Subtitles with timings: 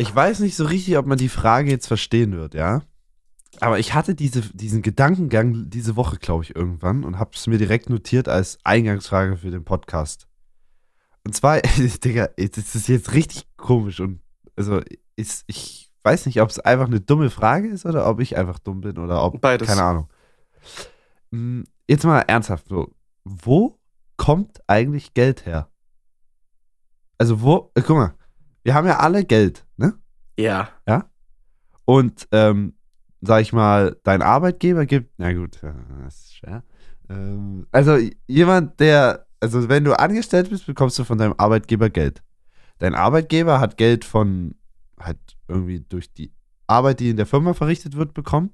[0.00, 2.82] Ich weiß nicht so richtig, ob man die Frage jetzt verstehen wird, ja?
[3.60, 7.58] Aber ich hatte diese, diesen Gedankengang diese Woche, glaube ich, irgendwann und habe es mir
[7.58, 10.26] direkt notiert als Eingangsfrage für den Podcast.
[11.26, 11.60] Und zwar,
[12.04, 14.20] Digga, das ist jetzt richtig komisch und
[14.56, 14.80] also
[15.16, 18.58] ist, ich weiß nicht, ob es einfach eine dumme Frage ist oder ob ich einfach
[18.58, 19.68] dumm bin oder ob, Beides.
[19.68, 20.08] keine Ahnung.
[21.32, 22.94] Hm, Jetzt mal ernsthaft, so,
[23.24, 23.76] wo
[24.16, 25.68] kommt eigentlich Geld her?
[27.18, 28.14] Also wo, äh, guck mal,
[28.62, 29.94] wir haben ja alle Geld, ne?
[30.86, 31.10] Ja.
[31.84, 32.74] Und, ähm,
[33.20, 36.62] sag ich mal, dein Arbeitgeber gibt, na gut, das ist schwer.
[37.08, 42.22] Ähm, also jemand, der, also wenn du angestellt bist, bekommst du von deinem Arbeitgeber Geld.
[42.78, 44.54] Dein Arbeitgeber hat Geld von,
[44.98, 45.18] halt
[45.48, 46.32] irgendwie durch die
[46.66, 48.52] Arbeit, die in der Firma verrichtet wird, bekommen.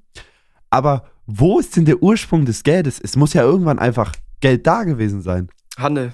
[0.70, 3.00] Aber wo ist denn der Ursprung des Geldes?
[3.00, 5.48] Es muss ja irgendwann einfach Geld da gewesen sein.
[5.76, 6.12] Handel.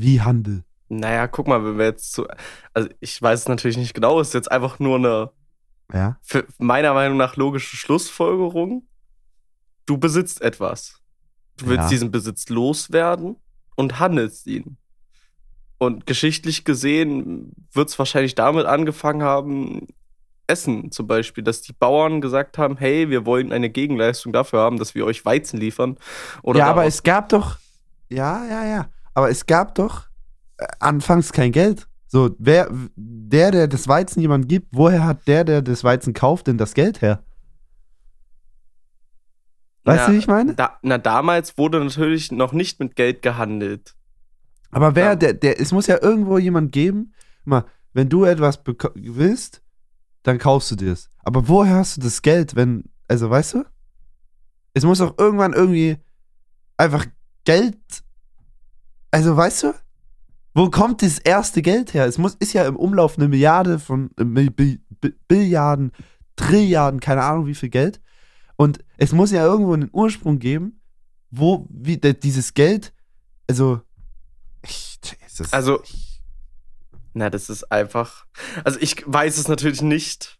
[0.00, 0.64] Wie Handel.
[0.88, 2.26] Naja, guck mal, wenn wir jetzt so.
[2.72, 5.30] Also, ich weiß es natürlich nicht genau, ist jetzt einfach nur eine
[5.92, 6.18] Ja.
[6.22, 8.86] für meiner Meinung nach logische Schlussfolgerung.
[9.86, 11.00] Du besitzt etwas.
[11.56, 11.88] Du willst Ja.
[11.88, 13.36] diesen Besitz loswerden
[13.76, 14.76] und handelst ihn.
[15.78, 19.86] Und geschichtlich gesehen wird es wahrscheinlich damit angefangen haben,
[20.46, 24.78] Essen zum Beispiel, dass die Bauern gesagt haben, hey, wir wollen eine Gegenleistung dafür haben,
[24.78, 25.98] dass wir euch Weizen liefern.
[26.42, 27.58] Oder ja, aber es gab doch.
[28.08, 28.88] Ja, ja, ja.
[29.18, 30.06] Aber es gab doch
[30.58, 31.88] äh, anfangs kein Geld.
[32.06, 36.46] So, wer, der, der das Weizen jemand gibt, woher hat der, der das Weizen kauft,
[36.46, 37.24] denn das Geld her?
[39.82, 40.54] Weißt Na, du, wie ich meine?
[40.54, 43.96] Da, na, damals wurde natürlich noch nicht mit Geld gehandelt.
[44.70, 45.16] Aber wer, Ja.
[45.16, 47.12] der, der, es muss ja irgendwo jemand geben.
[47.44, 48.60] Mal, wenn du etwas
[48.94, 49.62] willst,
[50.22, 51.10] dann kaufst du dir es.
[51.24, 53.64] Aber woher hast du das Geld, wenn, also weißt du?
[54.74, 55.96] Es muss doch irgendwann irgendwie
[56.76, 57.04] einfach
[57.44, 57.78] Geld,
[59.10, 59.74] also weißt du?
[60.54, 62.06] Wo kommt das erste Geld her?
[62.06, 65.92] Es muss, ist ja im Umlauf eine Milliarde von äh, Bi- Bi- Bi- Billiarden,
[66.36, 68.00] Trilliarden, keine Ahnung wie viel Geld.
[68.56, 70.80] Und es muss ja irgendwo einen Ursprung geben,
[71.30, 72.92] wo wie, dieses Geld,
[73.48, 73.80] also
[74.64, 76.22] ich, Jesus, Also- ich,
[77.14, 78.26] Na, das ist einfach.
[78.64, 80.38] Also ich weiß es natürlich nicht,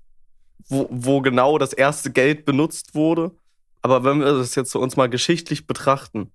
[0.69, 3.37] wo, wo genau das erste Geld benutzt wurde.
[3.83, 6.33] Aber wenn wir das jetzt so uns mal geschichtlich betrachten,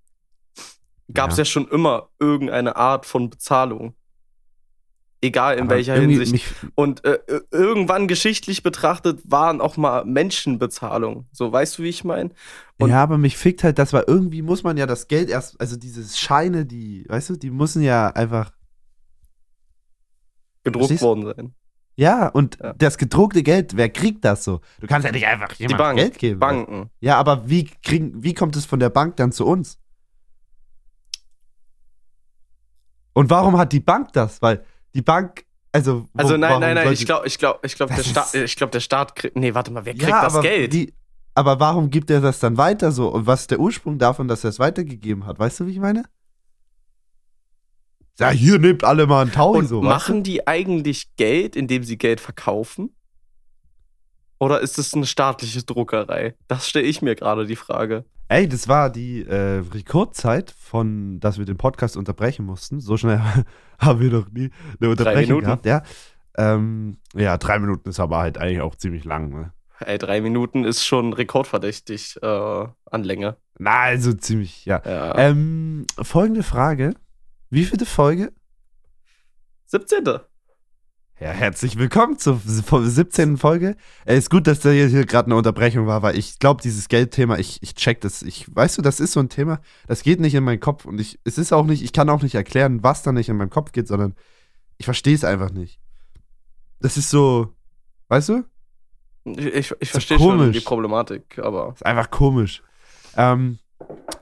[1.11, 1.41] gab es Ja.
[1.41, 1.45] ja.
[1.45, 3.95] schon immer irgendeine Art von Bezahlung.
[5.21, 6.53] Egal in aber welcher Hinsicht.
[6.75, 11.27] Und äh, äh, irgendwann geschichtlich betrachtet waren auch mal Menschenbezahlung.
[11.31, 12.31] So, weißt du, wie ich meine?
[12.77, 15.59] Und- ja, aber mich fickt halt, das war irgendwie muss man ja das Geld erst,
[15.61, 18.51] also diese Scheine, die, weißt du, die müssen ja einfach
[20.63, 21.53] Gedruckt Verstehst worden sein.
[21.95, 22.73] Ja, und Ja.
[22.73, 24.61] das gedruckte Geld, wer kriegt das so?
[24.79, 25.97] Du kannst ja nicht einfach Die jemandem Bank.
[25.99, 26.39] Geld geben.
[26.39, 26.89] Banken.
[27.01, 29.77] Ja, aber wie, kriegen, wie kommt es von der Bank dann zu uns?
[33.13, 34.41] Und warum hat die Bank das?
[34.41, 34.65] Weil
[34.95, 36.03] die Bank, also.
[36.13, 38.33] wo- Also nein, warum nein, nein, sollte- ich glaube, ich glaube, ich glaube, der Staat,
[38.33, 39.35] ich glaube, der Staat kriegt.
[39.35, 40.73] Nee, warte mal, wer kriegt ja, das Geld?
[40.73, 40.93] Die,
[41.35, 43.09] aber warum gibt er das dann weiter so?
[43.09, 45.39] Und was ist der Ursprung davon, dass er es weitergegeben hat?
[45.39, 46.03] Weißt du, wie ich meine?
[48.19, 49.77] Ja, hier nehmt alle mal einen Taui Und so.
[49.81, 52.95] weißt machen die eigentlich Geld, indem sie Geld verkaufen?
[54.39, 56.35] Oder ist es eine staatliche Druckerei?
[56.47, 58.05] Das stelle ich mir gerade die Frage.
[58.33, 62.79] Ey, das war die äh, Rekordzeit von, dass wir den Podcast unterbrechen mussten.
[62.79, 63.21] So schnell
[63.79, 64.49] haben wir noch nie
[64.81, 65.45] eine Unterbrechung Minuten.
[65.45, 65.83] gehabt, ja.
[66.35, 69.53] Ähm, ja, drei Minuten ist aber halt eigentlich auch ziemlich lang, ne?
[69.81, 73.37] Ey, drei Minuten ist schon rekordverdächtig äh, an Länge.
[73.59, 74.81] Na, also ziemlich, ja.
[74.83, 75.15] Ja.
[75.15, 76.95] Ähm, folgende Frage.
[77.51, 78.33] Wie viele Folge?
[79.67, 80.05] 17.
[81.19, 83.37] Ja, herzlich willkommen zur 17.
[83.37, 83.75] Folge.
[84.03, 86.87] Es ist gut, dass da hier, hier gerade eine Unterbrechung war, weil ich glaube, dieses
[86.87, 88.23] Geldthema, ich, ich check das.
[88.23, 90.99] Ich, weißt du, das ist so ein Thema, das geht nicht in meinen Kopf und
[90.99, 93.51] ich, es ist auch nicht, ich kann auch nicht erklären, was da nicht in meinem
[93.51, 94.15] Kopf geht, sondern
[94.77, 95.79] ich verstehe es einfach nicht.
[96.79, 97.53] Das ist so,
[98.07, 98.43] weißt du?
[99.25, 102.63] Ich, ich, verstehe schon die Problematik, aber Ist einfach komisch.
[103.15, 103.59] Ähm,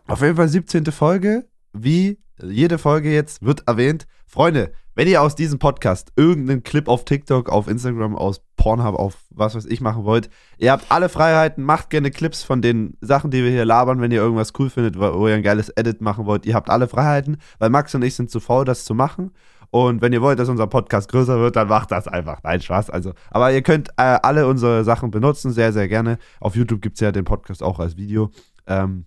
[0.07, 0.85] auf jeden Fall 17.
[0.87, 1.47] Folge.
[1.71, 4.07] Wie jede Folge jetzt wird erwähnt.
[4.27, 9.17] Freunde, wenn ihr aus diesem Podcast irgendeinen Clip auf TikTok, auf Instagram, aus Pornhub, auf
[9.29, 13.31] was weiß ich machen wollt, ihr habt alle Freiheiten, macht gerne Clips von den Sachen,
[13.31, 16.25] die wir hier labern, wenn ihr irgendwas cool findet, wo ihr ein geiles Edit machen
[16.25, 16.45] wollt.
[16.45, 19.31] Ihr habt alle Freiheiten, weil Max und ich sind zu faul, das zu machen.
[19.71, 22.43] Und wenn ihr wollt, dass unser Podcast größer wird, dann macht das einfach.
[22.43, 22.89] Nein, Spaß.
[22.89, 26.17] Also, aber ihr könnt äh, alle unsere Sachen benutzen, sehr, sehr gerne.
[26.41, 28.31] Auf YouTube gibt es ja den Podcast auch als Video.
[28.67, 29.05] Ähm,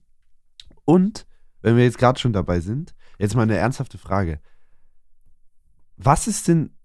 [0.87, 1.27] und,
[1.61, 4.41] wenn wir jetzt gerade schon dabei sind, jetzt mal eine ernsthafte Frage.
[5.97, 6.77] Was ist denn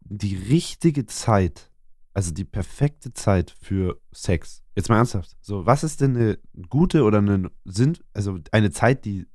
[0.00, 1.70] die richtige Zeit,
[2.14, 4.62] also die perfekte Zeit für Sex?
[4.74, 5.36] Jetzt mal ernsthaft.
[5.40, 6.38] So, was ist denn eine
[6.68, 9.26] gute oder eine Sinn, also eine Zeit, die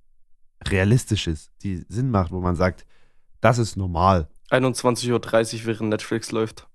[0.67, 2.85] realistisch ist, die Sinn macht, wo man sagt,
[3.41, 4.29] das ist normal.
[4.51, 6.67] 21.30 Uhr, während Netflix läuft.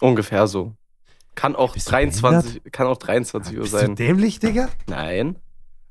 [0.00, 0.76] Ungefähr so.
[1.34, 3.96] Kann auch Bist du 23, kann auch 23 Uhr Bist du sein.
[3.96, 4.68] dämlich, Digga?
[4.86, 5.38] Nein.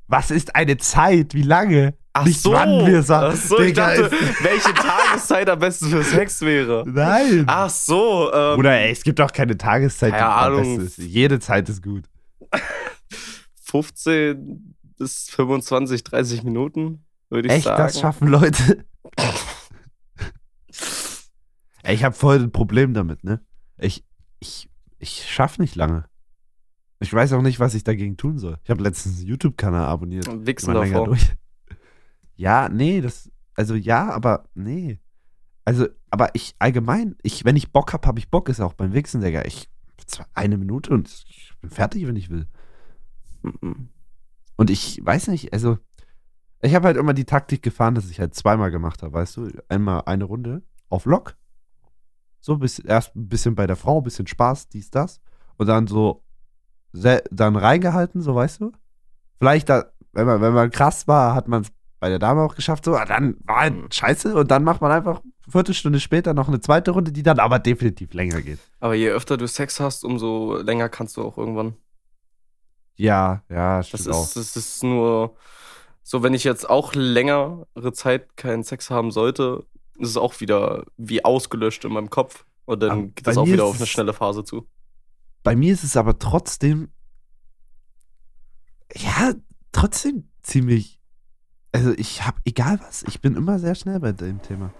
[0.06, 1.34] Was ist eine Zeit?
[1.34, 1.94] Wie lange?
[2.16, 2.52] Ach Nicht so.
[2.52, 3.34] wann wir sagen.
[3.36, 6.84] Ach so, ich Digga, dachte, ist- welche Tageszeit am besten für Sex wäre.
[6.86, 7.42] Nein.
[7.48, 8.32] Ach so.
[8.32, 10.78] Ähm, Bruder, ey, es gibt auch keine Tageszeit, die Keine am Ahnung.
[10.78, 11.08] besten ist.
[11.08, 12.04] Jede Zeit ist gut.
[13.64, 17.82] 15 bis 25, 30 Minuten, würde ich Echt, sagen.
[17.82, 18.84] das schaffen Leute?
[21.82, 23.40] ey, ich habe voll ein Problem damit, ne?
[23.78, 24.04] Ich,
[24.38, 26.04] ich, ich schaff nicht lange.
[27.00, 28.56] Ich weiß auch nicht, was ich dagegen tun soll.
[28.62, 30.28] Ich habe letztens einen YouTube-Kanal abonniert.
[30.46, 31.06] Wichsen davor.
[31.06, 31.32] durch.
[32.36, 35.00] Ja, nee, das, also ja, aber nee.
[35.64, 38.92] Also, aber ich allgemein, ich, wenn ich Bock hab, hab ich Bock, ist auch beim
[38.92, 39.44] Wichsen, Digga.
[39.44, 39.70] Ich,
[40.06, 42.46] zwar eine Minute und ich bin fertig, wenn ich will.
[44.56, 45.78] Und ich weiß nicht, also,
[46.60, 49.50] ich habe halt immer die Taktik gefahren, dass ich halt zweimal gemacht habe, weißt du?
[49.68, 51.36] Einmal eine Runde auf Lock.
[52.40, 55.20] So, bis, erst ein bisschen bei der Frau, ein bisschen Spaß, dies, das.
[55.56, 56.22] Und dann so,
[56.92, 58.72] dann reingehalten, so, weißt du?
[59.38, 61.72] Vielleicht, da, wenn man, wenn man krass war, hat man es
[62.04, 63.90] bei der Dame auch geschafft, so, ah, dann war halt Mhm.
[63.90, 64.34] scheiße.
[64.34, 67.58] Und dann macht man einfach eine Viertelstunde später noch eine zweite Runde, die dann aber
[67.58, 68.58] definitiv länger geht.
[68.78, 71.76] Aber je öfter du Sex hast, umso länger kannst du auch irgendwann.
[72.96, 74.22] Ja, ja, Das auch.
[74.24, 75.34] ist, das ist nur
[76.02, 79.64] so, wenn ich jetzt auch längere Zeit keinen Sex haben sollte,
[79.98, 82.44] ist es auch wieder wie ausgelöscht in meinem Kopf.
[82.66, 84.66] Und dann Aber geht das auch wieder auf eine schnelle Phase zu.
[85.42, 86.90] Bei mir ist es aber trotzdem,
[88.94, 89.32] ja,
[89.72, 91.00] trotzdem ziemlich,
[91.74, 94.70] also ich habe, egal was, ich bin immer sehr schnell bei dem Thema.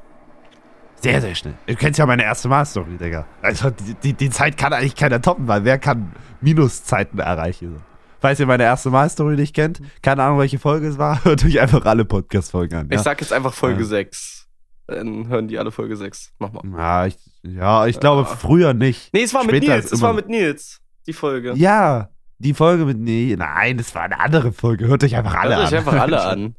[1.00, 1.54] Sehr, sehr schnell.
[1.66, 3.26] Du kennst ja meine erste Mal-Story, Digga.
[3.42, 7.82] Also die, die, die Zeit kann eigentlich keiner toppen, weil wer kann Minuszeiten erreichen?
[8.20, 11.60] Falls ihr meine erste Mal-Story nicht kennt, keine Ahnung, welche Folge es war, hört euch
[11.60, 12.86] einfach alle Podcast-Folgen an.
[12.86, 13.02] Ich Ja?
[13.02, 13.86] sag jetzt einfach Folge Ja.
[13.88, 14.46] 6.
[14.86, 16.32] Dann hören die alle Folge 6.
[16.38, 16.78] Mach mal.
[16.78, 18.36] Ja, ich, ja, ich glaube Ja.
[18.36, 19.12] früher nicht.
[19.12, 19.86] Nee, es war mit Später Nils.
[19.86, 20.80] ist Es war mit Nils.
[21.06, 21.52] Die Folge.
[21.54, 22.08] Ja,
[22.38, 24.86] die Folge mit, nee, nein, das war eine andere Folge.
[24.86, 25.72] Hört euch einfach alle Hört an.
[25.72, 26.56] euch einfach alle an.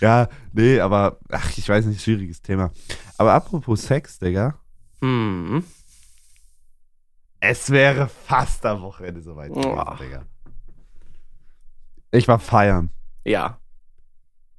[0.00, 2.70] Ja, nee, aber, ach, ich weiß nicht, schwieriges Thema.
[3.18, 4.54] Aber apropos Sex, Digga,
[5.00, 5.62] Hm.
[7.40, 9.94] es wäre fast am Wochenende soweit gewesen, Oh.
[9.96, 10.24] Digga.
[12.10, 12.90] Ich war feiern
[13.24, 13.58] Ja.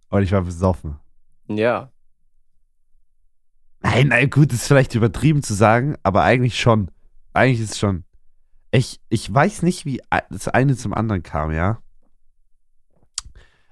[0.09, 0.97] und ich war besoffen.
[1.47, 1.91] Ja.
[3.81, 6.91] Nein, nein, gut, ist vielleicht übertrieben zu sagen, aber eigentlich schon.
[7.33, 8.03] Eigentlich ist es schon.
[8.71, 11.81] Ich, ich weiß nicht, wie das eine zum anderen kam, ja.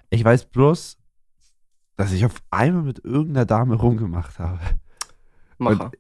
[0.10, 0.98] Ich weiß bloß,
[1.98, 4.60] dass ich auf einmal mit irgendeiner Dame rumgemacht habe.
[5.58, 5.92] Macher.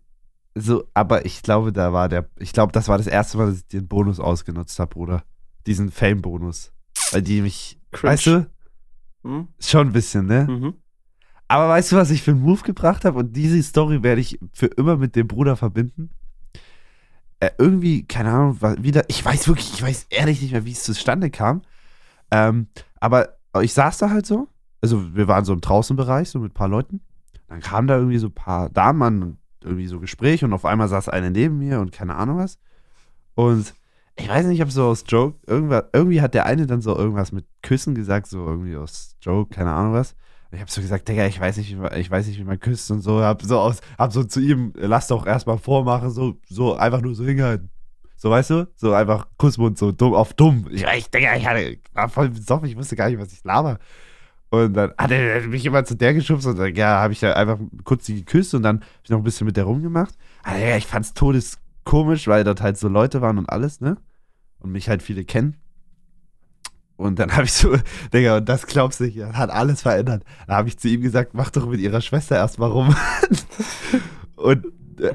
[0.55, 3.57] So, aber ich glaube, da war der, ich glaube, das war das erste Mal, dass
[3.57, 5.23] ich den Bonus ausgenutzt habe, Bruder.
[5.67, 6.71] Diesen Fame-Bonus.
[7.11, 8.13] Weil die mich, Cringe.
[8.13, 8.49] weißt du,
[9.23, 9.47] Hm?
[9.59, 10.47] schon ein bisschen, ne?
[10.49, 10.73] Mhm.
[11.47, 13.19] Aber weißt du, was ich für einen Move gebracht habe?
[13.19, 16.09] Und diese Story werde ich für immer mit dem Bruder verbinden.
[17.39, 20.83] Äh, irgendwie, keine Ahnung, wieder, ich weiß wirklich, ich weiß ehrlich nicht mehr, wie es
[20.83, 21.61] zustande kam.
[22.31, 22.67] Ähm,
[22.99, 24.47] aber ich saß da halt so,
[24.81, 27.01] also wir waren so im Draußenbereich, so mit ein paar Leuten.
[27.47, 30.65] Dann kamen da irgendwie so ein paar Damen an und irgendwie so Gespräch und auf
[30.65, 32.59] einmal saß eine neben mir und keine Ahnung was.
[33.35, 33.73] Und
[34.15, 37.31] ich weiß nicht, ob so aus Joke, irgendwas, irgendwie hat der eine dann so irgendwas
[37.31, 40.15] mit Küssen gesagt, so irgendwie aus Joke, keine Ahnung was.
[40.51, 42.59] Ich habe so gesagt, Digga, ich weiß nicht, wie man, ich weiß nicht, wie man
[42.59, 43.21] küsst und so.
[43.21, 47.15] Hab so aus, hab so zu ihm, lass doch erstmal vormachen, so, so einfach nur
[47.15, 47.69] so hingehalten.
[48.15, 48.67] So, weißt du?
[48.75, 50.67] So einfach Kussmund, so dumm auf dumm.
[50.71, 53.77] Ich, ich Digga, ich hatte, war voll besoffen, ich wusste gar nicht, was ich laber.
[54.49, 57.33] Und dann hat er mich immer zu der geschubst und dann, ja, habe ich da
[57.33, 60.15] einfach kurz die geküsst und dann hab ich noch ein bisschen mit der rumgemacht.
[60.43, 63.97] Aber ja, ich fand's todeskomisch, weil dort halt so Leute waren und alles, ne?
[64.59, 65.57] Und mich halt viele kennen.
[66.97, 67.75] Und dann habe ich so,
[68.13, 70.23] Digga, und das glaubst du nicht, das hat alles verändert.
[70.47, 72.95] Da habe ich zu ihm gesagt, mach doch mit ihrer Schwester erstmal rum.
[74.35, 74.65] und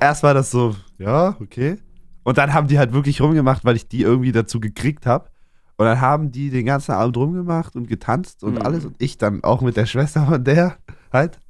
[0.01, 1.79] erst war das so, ja, okay.
[2.23, 5.29] Und dann haben die halt wirklich rumgemacht, weil ich die irgendwie dazu gekriegt habe.
[5.77, 8.63] Und dann haben die den ganzen Abend rumgemacht und getanzt und Mhm.
[8.63, 8.85] alles.
[8.85, 10.77] Und ich dann auch mit der Schwester von der
[11.13, 11.41] halt.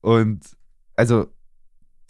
[0.00, 0.40] Und
[0.96, 1.26] also,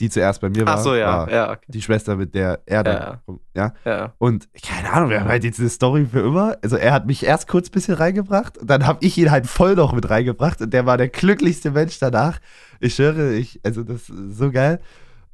[0.01, 1.07] die zuerst bei mir war, Ach so, ja.
[1.07, 1.67] war Ja, okay.
[1.69, 3.39] die Schwester, mit der er dann, Ja.
[3.55, 3.75] ja.
[3.85, 4.15] Ja.
[4.19, 6.57] Und keine Ahnung, wir haben halt jetzt eine Story für immer.
[6.63, 9.47] Also er hat mich erst kurz ein bisschen reingebracht und dann habe ich ihn halt
[9.47, 12.41] voll noch mit reingebracht und der war der glücklichste Mensch danach.
[12.81, 14.81] Ich schwöre, ich, also das ist so geil.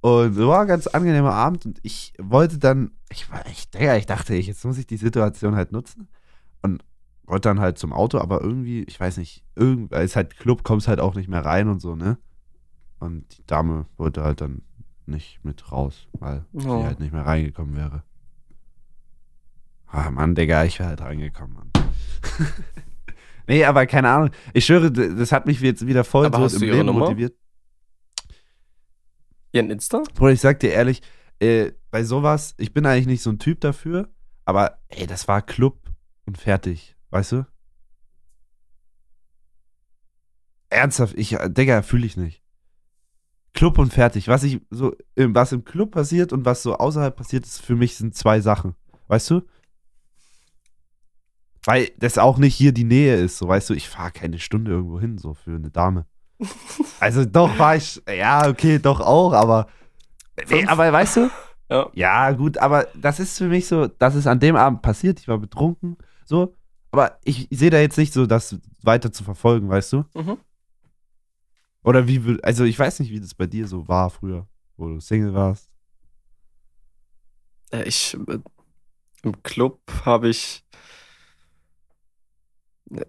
[0.00, 3.96] Und so war ein ganz angenehmer Abend und ich wollte dann, ich war echt, Digga,
[3.96, 6.08] ich dachte, ich, jetzt muss ich die Situation halt nutzen
[6.62, 6.84] und
[7.24, 10.88] wollte dann halt zum Auto, aber irgendwie, ich weiß nicht, irgendwie, ist halt Club, kommst
[10.88, 12.18] halt auch nicht mehr rein und so, ne?
[12.98, 14.62] Und die Dame wollte halt dann
[15.06, 16.82] nicht mit raus, weil sie Oh.
[16.84, 18.02] halt nicht mehr reingekommen wäre.
[19.86, 21.70] Ah, Mann, Digga, ich wäre halt reingekommen, Mann.
[23.46, 24.30] nee, aber keine Ahnung.
[24.52, 27.36] Ich schwöre, das hat mich jetzt wieder voll Aber so hast im Leben motiviert.
[29.52, 30.02] Ihren Insta?
[30.14, 31.02] Bruder, ich sag dir ehrlich,
[31.38, 34.10] äh, bei sowas, ich bin eigentlich nicht so ein Typ dafür,
[34.44, 35.90] aber ey, das war Club
[36.26, 37.46] und fertig, weißt du?
[40.68, 42.42] Ernsthaft, ich, äh, Digga, fühle ich nicht.
[43.56, 44.28] Club und fertig.
[44.28, 47.74] Was ich so, im- was im Club passiert und was so außerhalb passiert, ist für
[47.74, 48.76] mich sind zwei Sachen.
[49.08, 49.42] Weißt du?
[51.64, 54.70] Weil das auch nicht hier die Nähe ist, so weißt du, ich fahre keine Stunde
[54.70, 56.06] irgendwo hin, so für eine Dame.
[57.00, 59.66] Also doch war ich, ja, okay, doch auch, aber.
[60.48, 61.30] Nee, aber weißt du?
[61.68, 61.90] Ja.
[61.94, 65.26] Ja, gut, aber das ist für mich so, das ist an dem Abend passiert, ich
[65.26, 66.54] war betrunken, so.
[66.92, 70.04] Aber ich sehe da jetzt nicht so, das weiter zu verfolgen, weißt du?
[70.14, 70.36] Mhm.
[71.86, 74.98] Oder wie, also ich weiß nicht, wie das bei dir so war früher, wo du
[74.98, 75.70] Single warst.
[77.70, 78.38] Äh, Ich, äh,
[79.22, 80.64] im Club habe ich,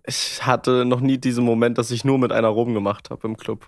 [0.06, 3.68] ich hatte noch nie diesen Moment, dass ich nur mit einer rumgemacht habe im Club.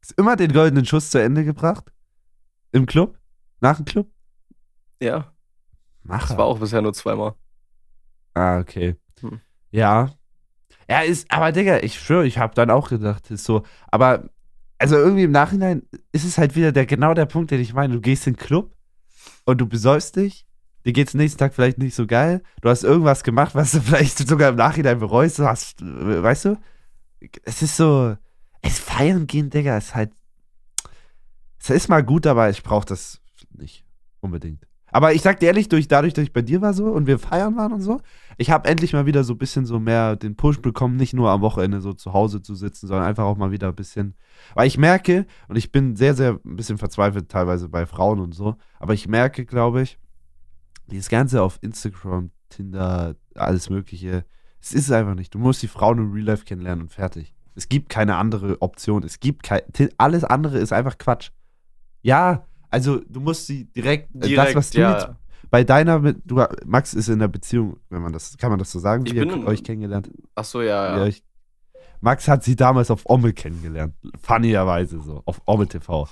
[0.00, 1.92] Ist immer den goldenen Schuss zu Ende gebracht?
[2.72, 3.18] Im Club?
[3.60, 4.10] Nach dem Club?
[5.00, 5.30] Ja,
[6.04, 7.34] Mach das war auch bisher nur zweimal.
[8.34, 8.96] Ah, okay.
[9.20, 9.40] Hm.
[9.70, 10.10] Ja.
[10.92, 14.28] Ja, ist, aber Digga, ich schwöre, ich habe dann auch gedacht, ist so, aber,
[14.76, 17.94] also irgendwie im Nachhinein ist es halt wieder der, genau der Punkt, den ich meine.
[17.94, 18.76] Du gehst in den Club
[19.46, 20.44] und du besäufst dich,
[20.84, 24.18] dir geht's nächsten Tag vielleicht nicht so geil, du hast irgendwas gemacht, was du vielleicht
[24.18, 26.58] sogar im Nachhinein bereust, hast, weißt du?
[27.44, 28.14] Es ist so,
[28.60, 30.12] es feiern gehen, Digga, ist halt,
[31.58, 33.18] es ist mal gut, aber ich brauche das
[33.56, 33.86] nicht
[34.20, 34.66] unbedingt.
[34.92, 37.18] Aber ich sag dir ehrlich, durch, dadurch, dass ich bei dir war so und wir
[37.18, 38.00] feiern waren und so,
[38.36, 41.30] ich habe endlich mal wieder so ein bisschen so mehr den Push bekommen, nicht nur
[41.30, 44.14] am Wochenende so zu Hause zu sitzen, sondern einfach auch mal wieder ein bisschen.
[44.54, 48.34] Weil ich merke, und ich bin sehr, sehr ein bisschen verzweifelt teilweise bei Frauen und
[48.34, 49.98] so, aber ich merke, glaube ich,
[50.86, 54.26] dieses Ganze auf Instagram, Tinder, alles Mögliche,
[54.60, 55.34] es ist einfach nicht.
[55.34, 57.34] Du musst die Frauen im Real Life kennenlernen und fertig.
[57.54, 59.02] Es gibt keine andere Option.
[59.02, 59.62] Es gibt kein.
[59.98, 61.30] Alles andere ist einfach Quatsch.
[62.02, 64.14] Ja, also du musst sie direkt.
[64.16, 64.92] äh, Direkt, das, was du ja.
[64.94, 65.08] jetzt
[65.50, 68.72] bei deiner, mit, du, Max ist in der Beziehung, wenn man das, kann man das
[68.72, 70.10] so sagen, Ich wie ihr bin in- euch kennengelernt?
[70.34, 71.02] Ach so, ja, ja.
[71.02, 71.22] euch,
[72.00, 73.94] Max hat sie damals auf Ommel kennengelernt.
[74.22, 76.08] Funnierweise so, auf Ommel TV.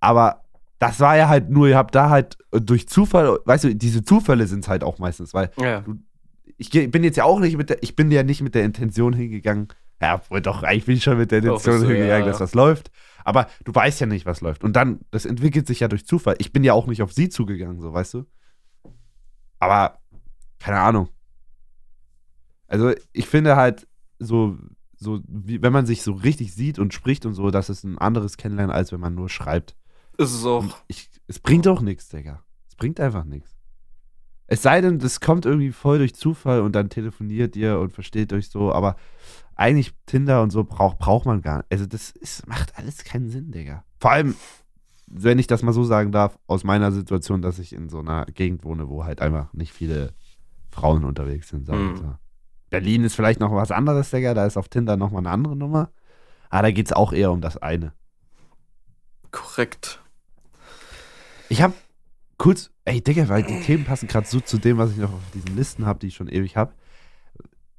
[0.00, 0.42] Aber
[0.78, 4.46] das war ja halt nur, ihr habt da halt durch Zufall, weißt du, diese Zufälle
[4.46, 5.84] sind es halt auch meistens, weil ja.
[6.58, 8.64] ich geh- bin jetzt ja auch nicht mit der, ich bin ja nicht mit der
[8.64, 9.68] Intention hingegangen,
[10.02, 12.32] ja, wohl doch, eigentlich bin ich schon mit der Intention du, hingegangen, ja.
[12.32, 12.90] dass was läuft.
[13.26, 14.62] Aber du weißt ja nicht, was läuft.
[14.62, 16.36] Und dann, das entwickelt sich ja durch Zufall.
[16.38, 18.26] Ich bin ja auch nicht auf sie zugegangen, so, weißt du?
[19.58, 19.98] Aber,
[20.60, 21.08] keine Ahnung.
[22.68, 23.88] Also, ich finde halt,
[24.20, 24.56] so,
[24.96, 27.98] so, wie, wenn man sich so richtig sieht und spricht und so, das ist ein
[27.98, 29.74] anderes Kennenlernen, als wenn man nur schreibt.
[30.18, 30.64] Ist es auch.
[30.86, 32.44] Ich, es bringt doch nichts, Digga.
[32.68, 33.56] Es bringt einfach nichts.
[34.46, 38.32] Es sei denn, das kommt irgendwie voll durch Zufall und dann telefoniert ihr und versteht
[38.32, 38.94] euch so, aber
[39.56, 41.72] eigentlich Tinder und so braucht braucht man gar nicht.
[41.72, 43.84] Also das ist, macht alles keinen Sinn, Digga.
[43.98, 44.36] Vor allem,
[45.06, 48.26] wenn ich das mal so sagen darf, aus meiner Situation, dass ich in so einer
[48.26, 50.12] Gegend wohne, wo halt einfach nicht viele
[50.70, 52.14] Frauen unterwegs sind, Mhm.
[52.68, 55.90] Berlin ist vielleicht noch was anderes, Digga, da ist auf Tinder nochmal eine andere Nummer.
[56.50, 57.92] Aber da geht es auch eher um das eine.
[59.30, 60.02] Korrekt.
[61.48, 61.74] Ich habe
[62.38, 65.30] kurz, ey Digga, weil die Themen passen gerade so zu dem, was ich noch auf
[65.32, 66.72] diesen Listen habe, die ich schon ewig habe.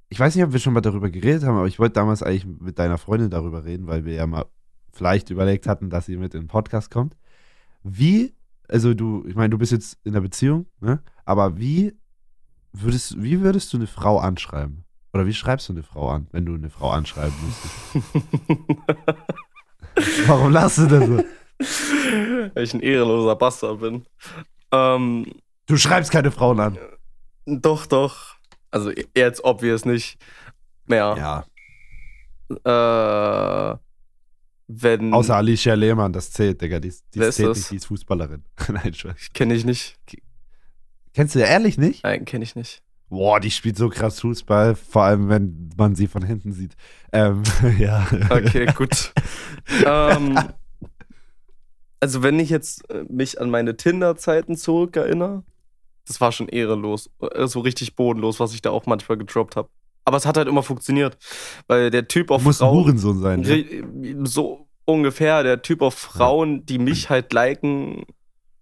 [0.09, 2.45] Ich weiß nicht, ob wir schon mal darüber geredet haben, aber ich wollte damals eigentlich
[2.45, 4.45] mit deiner Freundin darüber reden, weil wir ja mal
[4.93, 7.15] vielleicht überlegt hatten, dass sie mit in den Podcast kommt.
[7.83, 8.33] Wie,
[8.69, 11.01] also du, ich meine, du bist jetzt in der Beziehung, ne?
[11.25, 11.93] Aber wie
[12.71, 14.85] würdest, wie würdest du eine Frau anschreiben?
[15.13, 18.27] Oder wie schreibst du eine Frau an, wenn du eine Frau anschreiben müsstest?
[20.27, 21.23] Warum lachst du da so?
[22.53, 24.05] Weil ich ein ehrenloser Bastard bin.
[24.71, 25.25] Ähm,
[25.65, 26.77] Du schreibst keine Frauen an.
[27.45, 28.36] doch, doch.
[28.71, 30.17] Also jetzt obvious nicht
[30.85, 31.45] mehr.
[32.65, 33.73] Ja.
[33.73, 33.77] Äh,
[34.67, 35.13] wenn.
[35.13, 36.79] Außer Alicia Lehmann, das zählt, Digga.
[36.79, 37.57] Die, die ist zählt das?
[37.57, 38.43] nicht, die ist Fußballerin.
[38.67, 39.29] Nein, Spaß.
[39.33, 39.97] Kenne ich nicht.
[41.13, 42.03] Kennst du ehrlich nicht?
[42.03, 42.81] Nein, kenne ich nicht.
[43.09, 46.75] Boah, die spielt so krass Fußball, vor allem wenn man sie von hinten sieht.
[47.13, 47.43] Ähm,
[47.79, 48.05] ja.
[48.29, 49.13] Okay, gut.
[49.85, 50.37] ähm,
[52.01, 55.43] also wenn ich jetzt äh, mich an meine Tinder-Zeiten zurückerinnere,
[56.07, 57.09] das war schon ehrenlos.
[57.21, 59.69] Äh, So richtig bodenlos, was ich da auch manchmal gedroppt habe.
[60.05, 61.17] Aber es hat halt immer funktioniert.
[61.67, 62.85] Weil der Typ auf Du musst ein Frauen.
[62.85, 63.41] Hurensohn sein.
[63.41, 64.25] Ne?
[64.25, 68.05] So ungefähr, der Typ auf Frauen, die mich halt liken.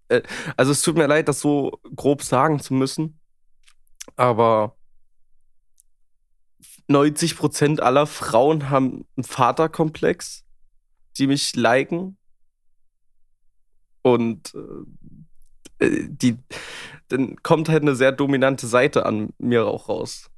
[0.09, 0.23] Äh,
[0.57, 3.19] Also es tut mir leid, das so grob sagen zu müssen.
[4.15, 4.75] Aber
[6.89, 10.45] 90% aller Frauen haben einen Vaterkomplex,
[11.17, 12.17] die mich liken.
[14.01, 14.53] Und
[15.79, 16.37] äh, die,
[17.09, 20.29] dann kommt halt eine sehr dominante Seite an mir auch raus.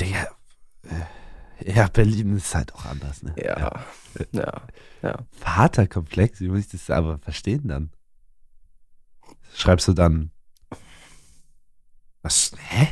[0.00, 0.28] Digga.
[0.82, 3.34] äh, Ja, Berlin ist halt auch anders, ne?
[3.42, 3.84] Ja.
[4.30, 4.62] Ja.
[5.02, 5.18] Ja.
[5.32, 7.90] Vaterkomplex, wie muss ich das aber verstehen dann?
[9.52, 10.30] Schreibst du dann.
[12.22, 12.52] Was?
[12.56, 12.88] Hä?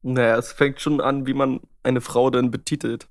[0.00, 3.08] Naja, es fängt schon an, wie man eine Frau denn betitelt.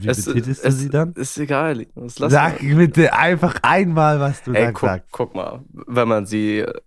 [0.00, 1.12] Wie Es- betitelst du es- sie dann?
[1.14, 1.86] Ist egal.
[2.06, 2.76] Sag mal.
[2.76, 5.12] bitte einfach einmal, was du Ey, dann guck, sagst.
[5.12, 6.60] guck mal, wenn man sie.
[6.60, 6.80] äh,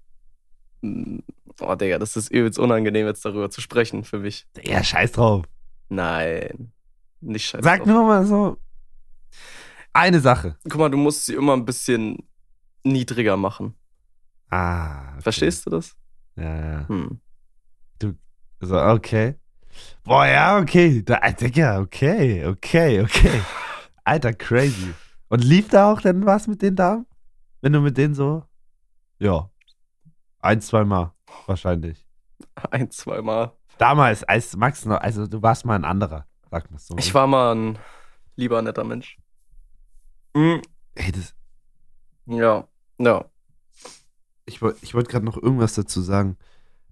[1.60, 4.46] Oh, Digga, das ist übelst unangenehm, jetzt darüber zu sprechen für mich.
[4.64, 5.44] Ja, scheiß drauf.
[5.90, 6.72] Nein.
[7.20, 7.64] Nicht scheiße.
[7.64, 8.58] Sag nur mal so.
[9.92, 10.56] Eine Sache.
[10.70, 12.18] Guck mal, du musst sie immer ein bisschen
[12.84, 13.74] niedriger machen.
[14.52, 15.14] Ah.
[15.14, 15.22] okay.
[15.24, 15.96] Verstehst du das?
[16.36, 16.88] Ja, ja.
[16.88, 17.20] Hm.
[18.60, 19.36] So, okay.
[20.04, 21.04] Boah, ja, okay.
[21.04, 23.42] Da, äh, Digga, okay, okay, okay.
[24.04, 24.94] Alter, crazy.
[25.30, 27.06] Und lief da auch denn was mit den Damen?
[27.62, 28.44] Wenn du mit denen so.
[29.20, 29.50] Ja.
[30.40, 31.14] Ein, zwei Mal.
[31.46, 32.06] Wahrscheinlich.
[32.72, 33.52] Ein, zweimal.
[33.78, 36.96] Damals, als Max noch, also du warst mal ein anderer, sagt man so.
[36.98, 37.80] Ich war mal ein
[38.36, 39.18] lieber netter Mensch.
[40.36, 40.62] Hm,
[40.96, 41.36] Ey, das,
[42.26, 42.68] Ja,
[42.98, 43.26] ja.
[44.46, 46.38] ich wollte ich wollt gerade noch irgendwas dazu sagen.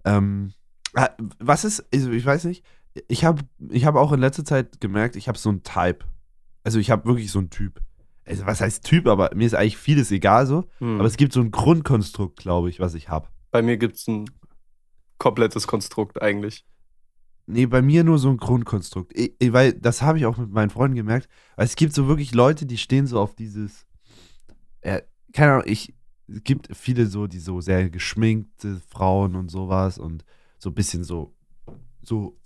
[0.04, 0.52] Ähm,
[0.94, 2.64] ah, was ist, also ich weiß nicht,
[3.08, 6.04] ich habe ich hab auch in letzter Zeit gemerkt, ich habe so einen Type.
[6.64, 7.80] Also ich habe wirklich so einen Typ.
[8.24, 10.64] Also was heißt Typ, aber mir ist eigentlich vieles egal so.
[10.78, 10.98] Hm.
[10.98, 13.28] Aber es gibt so ein Grundkonstrukt, glaube ich, was ich habe.
[13.50, 14.28] Bei mir gibt es ein
[15.18, 16.64] komplettes Konstrukt eigentlich.
[17.46, 19.16] Nee, bei mir nur so ein Grundkonstrukt.
[19.16, 21.28] Ich, ich, weil das habe ich auch mit meinen Freunden gemerkt.
[21.54, 23.86] Weil es gibt so wirklich Leute, die stehen so auf dieses.
[24.80, 25.94] Äh, keine Ahnung, ich.
[26.28, 30.24] Es gibt viele so, die so sehr geschminkte Frauen und sowas und
[30.58, 31.36] so ein bisschen so.
[32.02, 32.36] So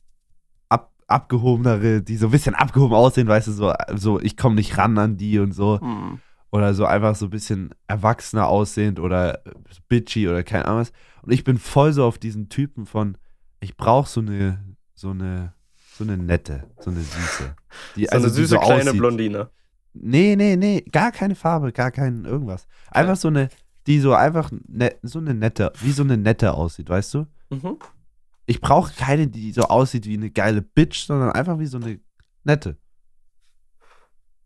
[1.11, 4.97] abgehobenere, die so ein bisschen abgehoben aussehen, weißt du, so, so ich komme nicht ran
[4.99, 5.81] an die und so.
[5.81, 6.21] Hm.
[6.52, 9.40] Oder so einfach so ein bisschen erwachsener aussehend oder
[9.88, 10.93] bitchy oder keine Ahnung was.
[11.23, 13.17] Und ich bin voll so auf diesen Typen von,
[13.61, 14.59] ich brauche so eine,
[14.95, 15.52] so eine,
[15.97, 17.55] so eine nette, so eine süße.
[17.95, 18.99] Die, So eine die süße kleine aussieht.
[18.99, 19.50] Blondine.
[19.93, 22.66] Nee, nee, nee, gar keine Farbe, gar kein irgendwas.
[22.90, 23.49] Einfach so eine,
[23.87, 27.27] die so einfach ne, so eine nette, wie so eine nette aussieht, weißt du?
[27.51, 27.77] Mhm.
[28.46, 32.00] Ich brauche keine, die so aussieht wie eine geile Bitch, sondern einfach wie so eine
[32.44, 32.76] nette.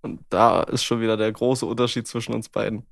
[0.02, 2.84] Und da ist schon wieder der große Unterschied zwischen uns beiden.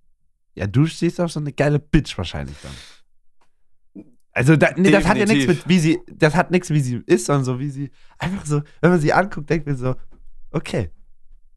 [0.54, 4.04] Ja, du stehst auf so eine geile Bitch wahrscheinlich dann.
[4.32, 7.02] Also, da, nee, das hat ja nichts mit, wie sie, das hat nichts, wie sie
[7.04, 9.94] ist, sondern so, wie sie, einfach so, wenn man sie anguckt, denkt man so,
[10.52, 10.90] okay.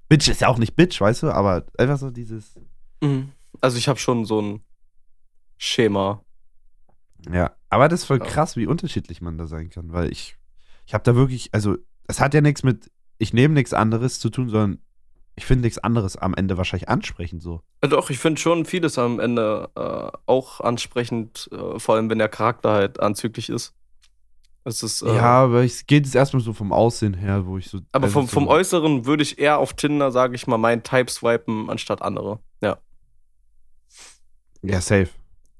[0.09, 2.57] Bitch ist ja auch nicht Bitch, weißt du, aber einfach so dieses,
[3.05, 3.31] Mhm.
[3.61, 4.63] Also ich habe schon so ein
[5.57, 6.24] Schema.
[7.31, 7.51] Ja.
[7.69, 10.37] Aber das ist voll krass, wie unterschiedlich man da sein kann, weil ich,
[10.85, 11.75] ich habe da wirklich, also,
[12.07, 14.79] das hat ja nichts mit, ich nehme nichts anderes zu tun, sondern
[15.35, 17.61] ich finde nichts anderes am Ende wahrscheinlich ansprechend so.
[17.81, 22.29] Doch, ich finde schon vieles am Ende äh, auch ansprechend, äh, vor allem wenn der
[22.29, 23.73] Charakter halt anzüglich ist.
[24.63, 27.67] Es ist, äh, ja, aber es geht jetzt erstmal so vom Aussehen her, wo ich
[27.69, 27.81] so.
[27.91, 30.81] aber also vom, so, vom Äußeren würde ich eher auf Tinder, sage ich mal, meinen
[30.83, 32.39] Type swipen anstatt andere.
[32.61, 32.77] Ja.
[34.63, 35.09] Ja, safe.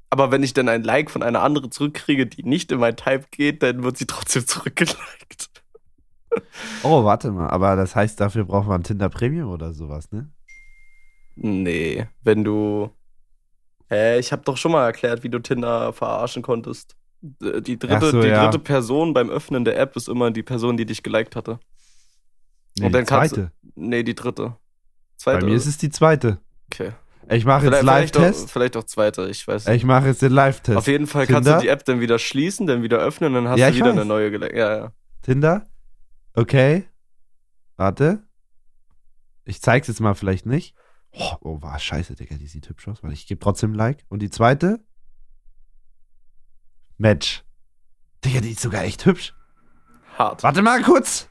[0.10, 3.26] Aber wenn ich dann ein Like von einer anderen zurückkriege, die nicht in mein Type
[3.32, 5.50] geht, dann wird sie trotzdem zurückgeliked.
[6.84, 10.30] Oh, warte mal, aber das heißt, dafür braucht man Tinder Premium oder sowas, ne?
[11.36, 12.90] Nee, wenn du.
[13.88, 16.96] Hä, ich habe doch schon mal erklärt, wie du Tinder verarschen konntest.
[17.22, 18.44] Die dritte, so, die ja.
[18.44, 21.60] dritte Person beim Öffnen der App ist immer die Person, die dich geliked hatte.
[22.78, 23.52] Nee, Und dann die kannst zweite.
[23.76, 24.56] Nee, die dritte.
[25.24, 25.46] Bei Zweite.
[25.46, 26.40] mir ist es die zweite.
[26.72, 26.92] okay.
[27.30, 28.52] Ich mache jetzt Vielleicht, vielleicht, auch, Live-Test.
[28.52, 29.76] vielleicht auch zweite, ich weiß nicht.
[29.78, 30.78] Ich mache jetzt den Live-Test.
[30.78, 31.62] Auf jeden Fall kannst du Tinder?
[31.62, 33.92] die App dann wieder schließen, dann wieder öffnen, dann hast Ja, du wieder weiß.
[33.94, 34.56] eine neue geliked.
[34.56, 34.92] Ja, ja.
[35.24, 35.66] Tinder.
[36.34, 36.88] Okay.
[37.78, 38.24] Warte.
[39.44, 40.76] Ich zeig's jetzt mal vielleicht nicht.
[41.12, 44.04] Oh, oh war scheiße, Digga, die sieht hübsch aus, weil ich gebe trotzdem ein Like.
[44.10, 44.80] Und die zweite?
[46.98, 47.44] Match.
[48.24, 49.34] Digga, die ist sogar echt hübsch.
[50.18, 50.44] Hart.
[50.44, 51.28] Warte mal kurz.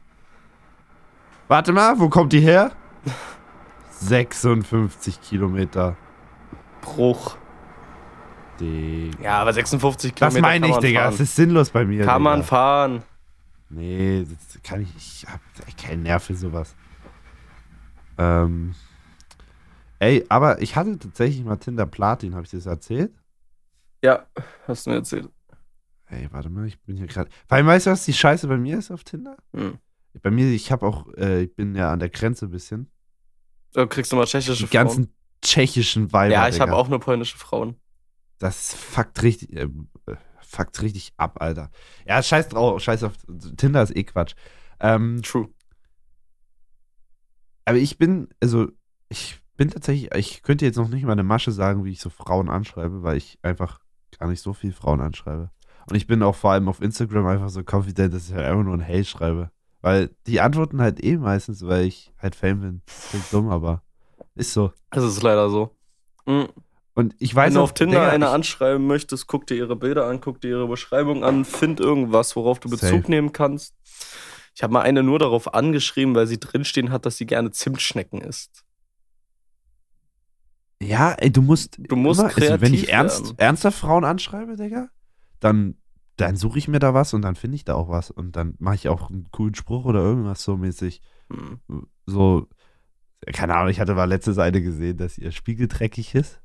[1.49, 2.73] Warte mal, wo kommt die her?
[4.01, 5.97] 56 Kilometer.
[6.81, 7.37] Bruch.
[8.61, 9.23] Digga.
[9.23, 11.01] Ja, aber 56 Das Kilometer meine kann ich, man Digga.
[11.01, 11.11] fahren.
[11.13, 12.05] Das ist sinnlos bei mir.
[12.05, 12.47] kann man Digga.
[12.47, 13.03] fahren.
[13.71, 14.95] Nee, das kann ich.
[14.97, 15.41] Ich hab
[15.77, 16.75] keinen Nerv für sowas.
[18.19, 18.75] Ähm.
[19.99, 23.13] Ey, aber ich hatte tatsächlich mal Tinder Platin, habe ich dir das erzählt?
[24.03, 24.27] Ja,
[24.69, 25.29] hast du mir erzählt.
[26.07, 27.31] Ey, warte mal, ich bin hier gerade.
[27.49, 29.37] Vor allem, weißt du, was die Scheiße bei mir ist auf Tinder?
[29.55, 29.79] Hm.
[30.23, 32.91] Bei mir, ich habe auch, äh, ich bin ja an der Grenze ein bisschen.
[33.75, 36.35] Da kriegst du mal tschechische Die ganzen tschechischen Weiber.
[36.35, 36.45] Frauen.
[36.45, 37.77] Ja, ich habe auch nur polnische Frauen.
[38.39, 39.69] Das fuckt richtig, äh,
[40.41, 41.71] fuckt richtig ab, Alter.
[42.07, 43.13] Ja, scheiß drauf, scheiß auf.
[43.57, 44.35] Tinder ist eh Quatsch.
[44.81, 45.49] Ähm, True.
[47.65, 48.69] aber ich bin, also,
[49.09, 52.11] ich bin tatsächlich, ich könnte jetzt noch nicht mal eine Masche sagen, wie ich so
[52.11, 53.81] Frauen anschreibe, weil ich einfach
[54.19, 55.51] gar nicht so viel Frauen anschreibe.
[55.89, 58.65] Und ich bin auch vor allem auf Instagram einfach so confident, dass ich halt einfach
[58.65, 59.51] nur ein Hey schreibe.
[59.85, 62.83] Weil die antworten halt eh meistens, weil ich halt Fame bin.
[63.11, 63.83] Klingt dumm, aber
[64.35, 64.73] ist so.
[64.91, 65.77] Es ist leider so.
[66.25, 66.49] Mhm.
[66.95, 70.07] Und ich weiß Wenn du auf Tinder Digga, eine anschreiben möchtest, guck dir ihre Bilder
[70.07, 73.11] an, guck dir ihre Beschreibung an, find irgendwas, worauf du Bezug Safe.
[73.11, 73.75] nehmen kannst.
[74.55, 78.23] Ich habe mal eine nur darauf angeschrieben, weil sie drinstehen hat, dass sie gerne Zimtschnecken
[78.23, 78.65] isst.
[80.81, 81.77] Ja, ey, du musst.
[81.79, 84.89] Du musst immer, also, wenn ich kreativ ernst, ernsthaft Frauen anschreibe, Digga,
[85.41, 85.77] dann,
[86.17, 88.11] dann suche ich mir da was und dann finde ich da auch was.
[88.11, 91.01] Und dann mache ich auch einen coolen Spruch oder irgendwas so mäßig.
[91.31, 91.87] Hm.
[92.07, 92.49] So,
[93.33, 96.41] keine Ahnung, ich hatte mal letzte Seite gesehen, dass ihr Spiegel dreckig ist.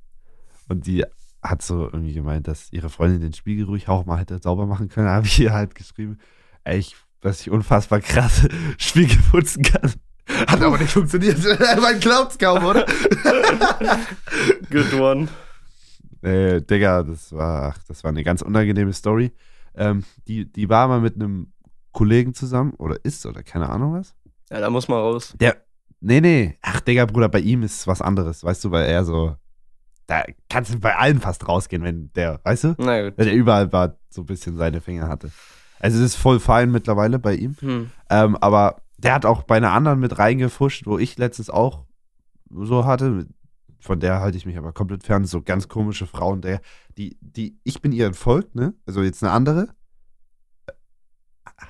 [0.67, 1.05] Und die
[1.41, 4.89] hat so irgendwie gemeint, dass ihre Freundin den Spiegel ruhig auch mal hätte sauber machen
[4.89, 5.08] können.
[5.08, 6.17] Da habe ich ihr halt geschrieben,
[6.63, 9.93] ey, ich, dass ich unfassbar krass Spiegel putzen kann.
[10.47, 11.39] Hat aber nicht funktioniert.
[11.82, 12.86] Man glaubt's kaum, oder?
[14.69, 15.27] Good one.
[16.21, 19.32] Äh, Digga, das war, ach, das war eine ganz unangenehme Story.
[19.80, 21.52] Ähm, die, die war mal mit einem
[21.92, 24.13] Kollegen zusammen oder ist oder keine Ahnung was.
[24.52, 25.34] Ja, da muss man raus.
[25.39, 25.56] Der,
[26.02, 29.36] nee, nee, ach Digga, Bruder, bei ihm ist was anderes, weißt du, weil er so,
[30.06, 33.18] da kannst du bei allen fast rausgehen, wenn der, weißt du, Na gut.
[33.18, 35.32] weil der überall war, so ein bisschen seine Finger hatte.
[35.80, 37.89] Also es ist voll fein mittlerweile bei ihm, Hm.
[38.10, 41.86] ähm, aber der hat auch bei einer anderen mit reingefuscht, wo ich letztens auch
[42.50, 43.28] so hatte.
[43.80, 45.24] Von der halte ich mich aber komplett fern.
[45.26, 46.62] So ganz komische Frauen, der,
[46.98, 48.74] die, die, ich bin ihr entfolgt, ne?
[48.86, 49.70] Also jetzt eine andere.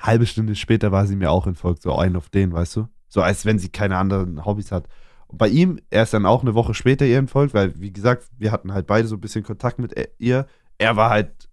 [0.01, 2.87] Halbe Stunde später war sie mir auch entfolgt, so ein auf den, weißt du?
[3.07, 4.87] So als wenn sie keine anderen Hobbys hat.
[5.27, 8.27] Und bei ihm, er ist dann auch eine Woche später ihr entfolgt, weil, wie gesagt,
[8.37, 10.47] wir hatten halt beide so ein bisschen Kontakt mit er- ihr.
[10.77, 11.49] Er war halt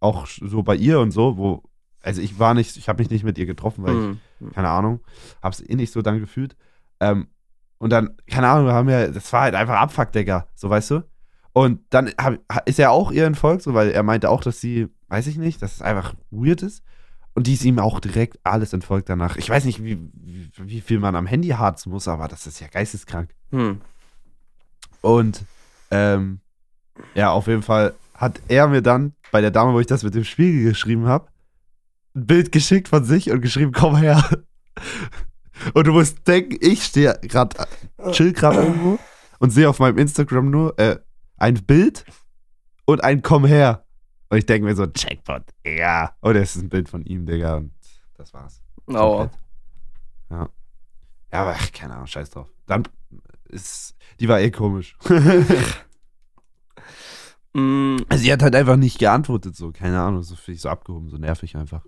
[0.00, 1.62] auch so bei ihr und so, wo,
[2.00, 4.52] also ich war nicht, ich habe mich nicht mit ihr getroffen, weil ich Hm.
[4.52, 5.00] keine Ahnung,
[5.42, 6.56] hab's eh nicht so dann gefühlt.
[7.00, 7.26] Ähm,
[7.78, 10.90] und dann, keine Ahnung, wir haben ja, das war halt einfach Abfuck, Digga, so weißt
[10.90, 11.02] du.
[11.52, 14.60] Und dann hab, ha- ist er auch ihr entfolgt, so, weil er meinte auch, dass
[14.60, 16.82] sie, weiß ich nicht, dass es einfach weird ist.
[17.34, 19.36] Und die ist ihm auch direkt alles entfolgt danach.
[19.36, 22.60] Ich weiß nicht, wie, wie, wie viel man am Handy harzen muss, aber das ist
[22.60, 23.30] ja geisteskrank.
[23.52, 23.80] Hm.
[25.00, 25.44] Und
[25.92, 26.40] ähm,
[27.14, 30.14] ja, auf jeden Fall hat er mir dann bei der Dame, wo ich das mit
[30.14, 31.28] dem Spiegel geschrieben habe,
[32.16, 34.22] ein Bild geschickt von sich und geschrieben, komm her.
[35.74, 37.56] Und du musst denken, ich stehe gerade,
[38.12, 38.98] chill gerade irgendwo
[39.38, 40.98] und sehe auf meinem Instagram nur äh,
[41.36, 42.04] ein Bild
[42.84, 43.84] und ein Komm her.
[44.30, 46.14] Und ich denke mir so, Jackpot, ja.
[46.20, 47.56] Und es ist ein Bild von ihm, Digga.
[47.56, 47.72] Und
[48.16, 48.62] das war's.
[48.86, 49.28] Aua.
[49.28, 49.40] Komplett.
[50.30, 50.48] Ja.
[51.32, 52.48] Ja, aber ach, keine Ahnung, scheiß drauf.
[52.66, 52.84] Dann
[53.48, 54.96] ist, die war eh komisch.
[55.04, 55.22] Also
[58.22, 61.18] sie hat halt einfach nicht geantwortet, so, keine Ahnung, so finde ich so abgehoben, so
[61.18, 61.84] nervig einfach.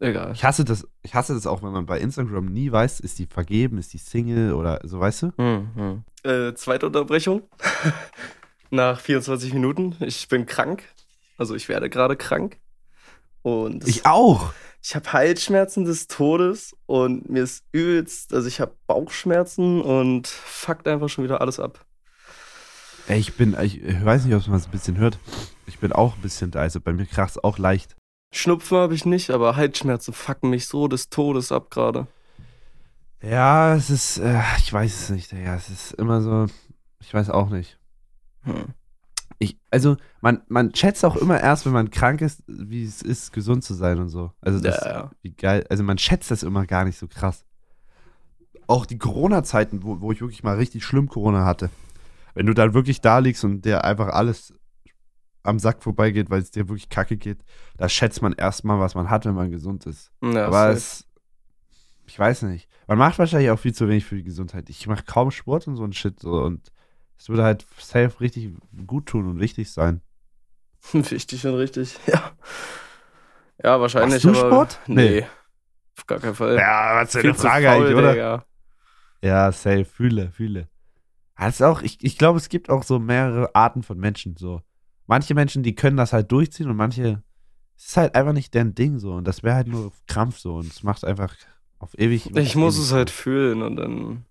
[0.00, 0.32] Egal.
[0.34, 3.26] Ich hasse das, ich hasse das auch, wenn man bei Instagram nie weiß, ist die
[3.26, 5.32] vergeben, ist die Single oder so, weißt du?
[5.38, 6.04] Hm, hm.
[6.30, 7.42] Äh, zweite Unterbrechung.
[8.70, 9.96] Nach 24 Minuten.
[10.00, 10.82] Ich bin krank.
[11.38, 12.58] Also ich werde gerade krank.
[13.42, 14.52] Und es- Ich auch.
[14.82, 20.88] ich habe Halsschmerzen des Todes und mir ist übelst, also ich habe Bauchschmerzen und fuckt
[20.88, 21.84] einfach schon wieder alles ab.
[23.08, 25.18] Ey, ich bin, ich, ich weiß nicht, ob man es ein bisschen hört.
[25.66, 27.94] Ich bin auch ein bisschen da, also bei mir kracht auch leicht.
[28.36, 32.06] Schnupfen habe ich nicht, aber Halsschmerzen fucken mich so des Todes ab gerade.
[33.22, 36.46] Ja, es ist, äh, ich weiß es nicht, Digga, es ist immer so,
[37.00, 37.78] ich weiß auch nicht.
[38.42, 38.66] Hm.
[39.38, 43.32] Ich, also, man, man schätzt auch immer erst, wenn man krank ist, wie es ist,
[43.32, 44.32] gesund zu sein und so.
[44.40, 45.10] Also, das, Ja, ja.
[45.22, 47.44] wie geil, also man schätzt das immer gar nicht so krass.
[48.66, 51.70] Auch die Corona-Zeiten, wo, wo ich wirklich mal richtig schlimm Corona hatte.
[52.34, 54.52] Wenn du dann wirklich da liegst und dir einfach alles
[55.46, 57.38] am Sack vorbeigeht, weil es dir wirklich kacke geht,
[57.76, 60.10] da schätzt man erstmal, was man hat, wenn man gesund ist.
[60.22, 61.06] Ja, Aber es,
[62.06, 62.68] ich weiß nicht.
[62.86, 64.70] Man macht wahrscheinlich auch viel zu wenig für die Gesundheit.
[64.70, 66.72] Ich mache kaum Sport und so ein Shit so und
[67.18, 68.52] es würde halt safe richtig
[68.86, 70.02] gut tun und wichtig sein.
[70.92, 72.32] Wichtig und richtig, ja.
[73.62, 74.22] Ja, wahrscheinlich.
[74.22, 74.80] Machst du aber, Sport?
[74.86, 75.20] Nee.
[75.20, 75.26] Nee.
[75.96, 76.56] Auf gar keinen Fall.
[76.56, 78.44] Ja, was für Viel zu faul, Digga.
[79.22, 80.68] Ja, safe, fühle, fühle.
[81.38, 84.36] Ist auch, ich, ich glaube, es gibt auch so mehrere Arten von Menschen.
[84.36, 84.62] So.
[85.06, 87.22] Manche Menschen, die können das halt durchziehen und manche,
[87.76, 89.14] es ist halt einfach nicht deren Ding so.
[89.14, 90.56] Und das wäre halt nur Krampf so.
[90.56, 91.34] Und es macht einfach
[91.78, 92.34] auf ewig.
[92.34, 94.24] Ich muss ewig es halt fühlen und dann.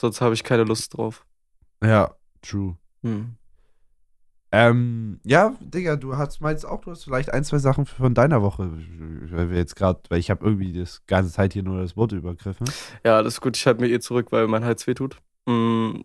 [0.00, 1.24] Sonst habe ich keine Lust drauf.
[1.82, 2.76] Ja, true.
[3.02, 3.36] Hm.
[4.54, 8.42] Ähm, ja, Digga, du hast meinst auch, du hast vielleicht ein, zwei Sachen von deiner
[8.42, 8.70] Woche,
[9.30, 12.12] weil wir jetzt gerade, weil ich habe irgendwie das ganze Zeit hier nur das Wort
[12.12, 12.68] übergriffen.
[13.02, 13.56] Ja, alles gut.
[13.56, 15.16] Ich halte mir eh zurück, weil mein Hals wehtut.
[15.48, 16.04] Hm.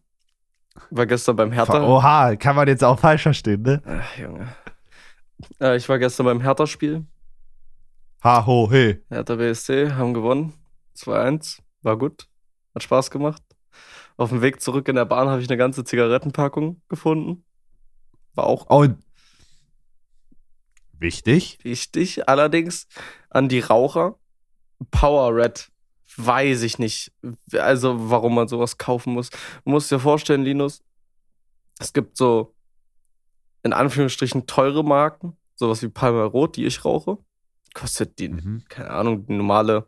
[0.89, 1.81] War gestern beim Hertha.
[1.83, 3.81] Oha, kann man jetzt auch falsch verstehen, ne?
[3.85, 4.47] Ach, Junge.
[5.61, 7.05] Äh, ich war gestern beim Hertha-Spiel.
[8.23, 8.97] Ha, ho, he.
[9.09, 10.53] Hertha BSC haben gewonnen.
[10.95, 11.59] 2-1.
[11.83, 12.27] War gut.
[12.73, 13.41] Hat Spaß gemacht.
[14.17, 17.43] Auf dem Weg zurück in der Bahn habe ich eine ganze Zigarettenpackung gefunden.
[18.33, 18.87] War auch Oh,
[20.99, 21.59] wichtig.
[21.63, 22.27] wichtig.
[22.27, 22.87] Allerdings
[23.29, 24.15] an die Raucher.
[24.91, 25.69] Power Red.
[26.15, 27.11] Weiß ich nicht.
[27.53, 29.29] Also, warum man sowas kaufen muss.
[29.29, 30.83] Du musst dir vorstellen, Linus,
[31.79, 32.55] es gibt so
[33.63, 37.17] in Anführungsstrichen teure Marken, sowas wie Palmer Rot, die ich rauche.
[37.73, 38.63] Kostet die, Mhm.
[38.69, 39.87] keine Ahnung, die normale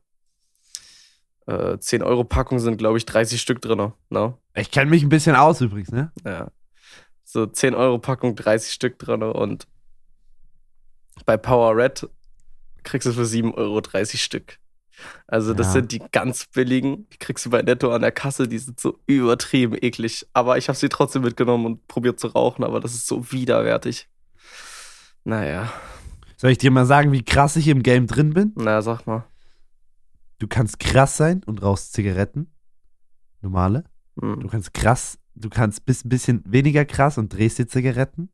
[1.47, 3.91] äh, 10-Euro-Packung sind, glaube ich, 30 Stück drin.
[4.09, 4.37] Ne?
[4.53, 6.11] Ich kenne mich ein bisschen aus übrigens, ne?
[6.23, 6.51] Ja.
[7.23, 9.23] So 10-Euro-Packung, 30 Stück drin.
[9.23, 9.67] Und
[11.25, 12.07] bei Power Red
[12.83, 14.59] kriegst du für 7 Euro 30 Stück.
[15.27, 15.73] Also, das Ja.
[15.73, 17.07] sind die ganz billigen.
[17.09, 18.47] Die kriegst du bei Netto an der Kasse.
[18.47, 20.27] Die sind so übertrieben eklig.
[20.33, 22.63] Aber ich habe sie trotzdem mitgenommen und probiert zu rauchen.
[22.63, 24.07] Aber das ist so widerwärtig.
[25.23, 25.71] Naja,
[26.37, 28.53] Soll ich dir mal sagen, wie krass ich im Game drin bin?
[28.55, 29.25] naja, sag mal.
[30.39, 32.49] Du kannst krass sein und rauchst Zigaretten.
[33.41, 33.83] Normale.
[34.21, 34.39] Hm.
[34.39, 38.29] Du kannst krass, du kannst bis ein bisschen weniger krass und drehst dir Zigaretten.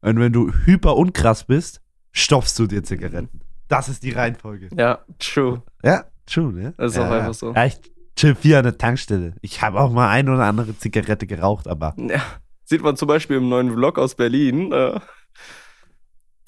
[0.00, 3.42] Und wenn du hyper unkrass bist, stopfst du dir Zigaretten.
[3.70, 4.68] Das ist die Reihenfolge.
[4.76, 5.62] Ja, true.
[5.84, 6.74] Ja, true, ne?
[6.76, 7.54] Das ist ja, auch einfach so.
[7.54, 7.80] Ja, ich
[8.16, 9.34] chill viel an der Tankstelle.
[9.42, 12.20] Ich habe auch mal eine oder andere Zigarette geraucht, aber Ja,
[12.64, 14.72] sieht man zum Beispiel im neuen Vlog aus Berlin.
[14.72, 14.98] Äh,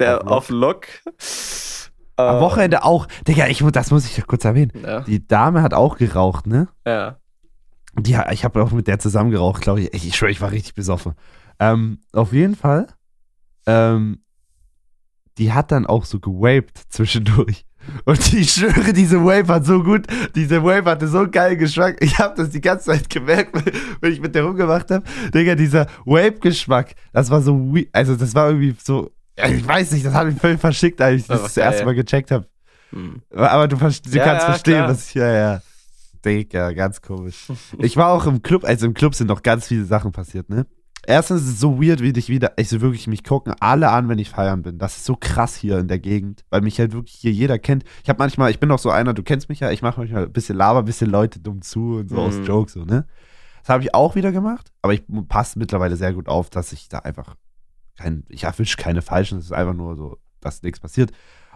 [0.01, 0.87] der Auf Lok.
[2.17, 3.07] Äh, am Wochenende auch.
[3.29, 4.73] Digga, ich, das muss ich ja kurz erwähnen.
[4.85, 6.69] Ja, Die Dame hat auch geraucht, ne?
[6.87, 7.19] ja.
[7.95, 9.93] Die, ich habe auch mit der zusammen geraucht, glaube ich.
[9.93, 11.13] Ich, ich schwöre, ich war richtig besoffen.
[11.61, 12.87] Ähm, auf jeden Fall.
[13.67, 14.23] Ähm,
[15.39, 17.65] die hat dann auch so gewaped zwischendurch.
[18.05, 21.97] Und ich schwöre, diese Wave hat so gut, diese Wave hatte so geilen Geschmack.
[22.01, 23.57] Ich habe das die ganze Zeit gemerkt,
[24.01, 25.05] wenn ich mit der rumgemacht habe.
[25.35, 30.15] Digga, dieser Wave-Geschmack, das war so, also das war irgendwie so, ich weiß nicht, das
[30.15, 31.87] hat mich völlig verschickt, als ich das, das erste geil.
[31.87, 32.47] Mal gecheckt habe.
[32.91, 33.23] Hm.
[33.35, 34.89] Aber du, du Ja, kannst ja, verstehen, klar.
[34.89, 35.63] was ich, ja, ja.
[36.25, 37.49] Digga, ganz komisch.
[37.79, 40.67] Ich war auch im Club, also im Club sind noch ganz viele Sachen passiert, ne?
[41.07, 44.09] Erstens ist es so weird, wie dich wieder, ich so wirklich, mich gucken alle an,
[44.09, 44.79] wenn ich feiern bin.
[44.79, 47.85] Das ist so krass hier in der Gegend, weil mich halt wirklich hier jeder kennt.
[48.05, 50.25] Ich habe manchmal, ich bin doch so einer, du kennst mich ja, ich mache manchmal
[50.25, 52.45] ein bisschen Laber, ein bisschen Leute dumm zu und so aus Mhm.
[52.45, 53.07] Jokes, so, ne?
[53.63, 56.89] Das habe ich auch wieder gemacht, aber ich passe mittlerweile sehr gut auf, dass ich
[56.89, 57.37] da einfach
[57.97, 61.13] kein, ich erwische keine Falschen, es ist einfach nur so, dass nichts passiert.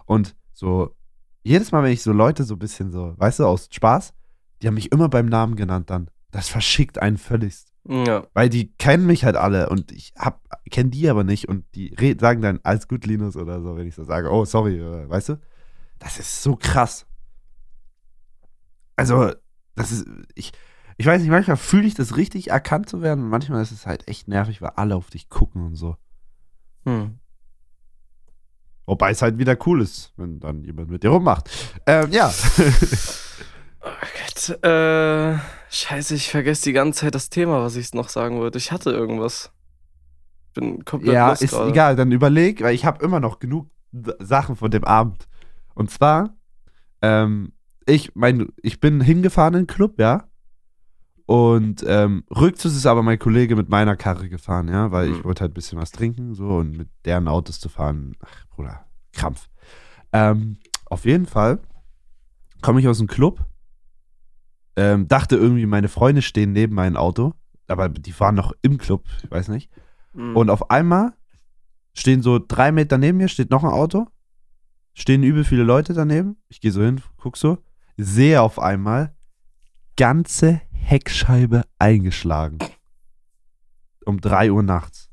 [0.07, 0.95] Und so,
[1.43, 4.13] jedes Mal, wenn ich so Leute so ein bisschen so, weißt du, aus Spaß,
[4.61, 6.11] die haben mich immer beim Namen genannt dann.
[6.33, 7.66] Das verschickt einen völligst.
[7.89, 8.27] Ja.
[8.35, 11.95] Weil die kennen mich halt alle und ich hab, kenn die aber nicht und die
[11.95, 15.09] red, sagen dann, alles gut, Linus oder so, wenn ich so sage, oh, sorry, oder,
[15.09, 15.41] weißt du?
[15.99, 17.07] Das ist so krass.
[18.97, 19.33] Also,
[19.77, 20.53] das ist, ich,
[20.97, 23.87] ich weiß nicht, manchmal fühle ich das richtig, erkannt zu werden und manchmal ist es
[23.87, 25.97] halt echt nervig, weil alle auf dich gucken und so.
[26.85, 27.19] Hm.
[28.87, 31.51] Wobei es halt wieder cool ist, wenn dann jemand mit dir rummacht.
[31.87, 32.33] Ähm, ja.
[33.83, 34.65] Oh Gott.
[34.65, 35.39] Äh,
[35.77, 38.59] scheiße, ich vergesse die ganze Zeit das Thema, was ich noch sagen wollte.
[38.59, 39.53] Ich hatte irgendwas.
[40.55, 41.71] Bin komplett ja, ist gerade.
[41.71, 43.69] egal, dann überleg, weil ich habe immer noch genug
[44.19, 45.29] Sachen von dem Abend.
[45.75, 46.35] Und zwar,
[47.03, 47.53] ähm,
[47.87, 50.29] ich, mein, ich bin hingefahren in den Club, ja.
[51.27, 55.25] Und ähm, rückzus ist aber mein Kollege mit meiner Karre gefahren, ja, weil ich Mhm.
[55.25, 58.87] wollte halt ein bisschen was trinken, so und mit deren Autos zu fahren, ach, Bruder,
[59.13, 59.49] Krampf.
[60.13, 61.59] Ähm, auf jeden Fall
[62.63, 63.45] komme ich aus dem Club,
[64.77, 67.35] ähm, dachte irgendwie, meine Freunde stehen neben meinem Auto,
[67.67, 69.71] aber die waren noch im Club, ich weiß nicht.
[70.13, 70.37] Hm.
[70.37, 71.15] Und auf einmal
[71.95, 74.07] stehen so drei Meter neben mir, steht noch ein Auto.
[74.95, 76.37] Stehen übel viele Leute daneben.
[76.49, 77.59] Ich gehe so hin, guck so,
[77.99, 79.15] sehe auf einmal
[79.97, 82.59] ganze Heckscheibe eingeschlagen.
[84.05, 85.11] Um drei Uhr nachts.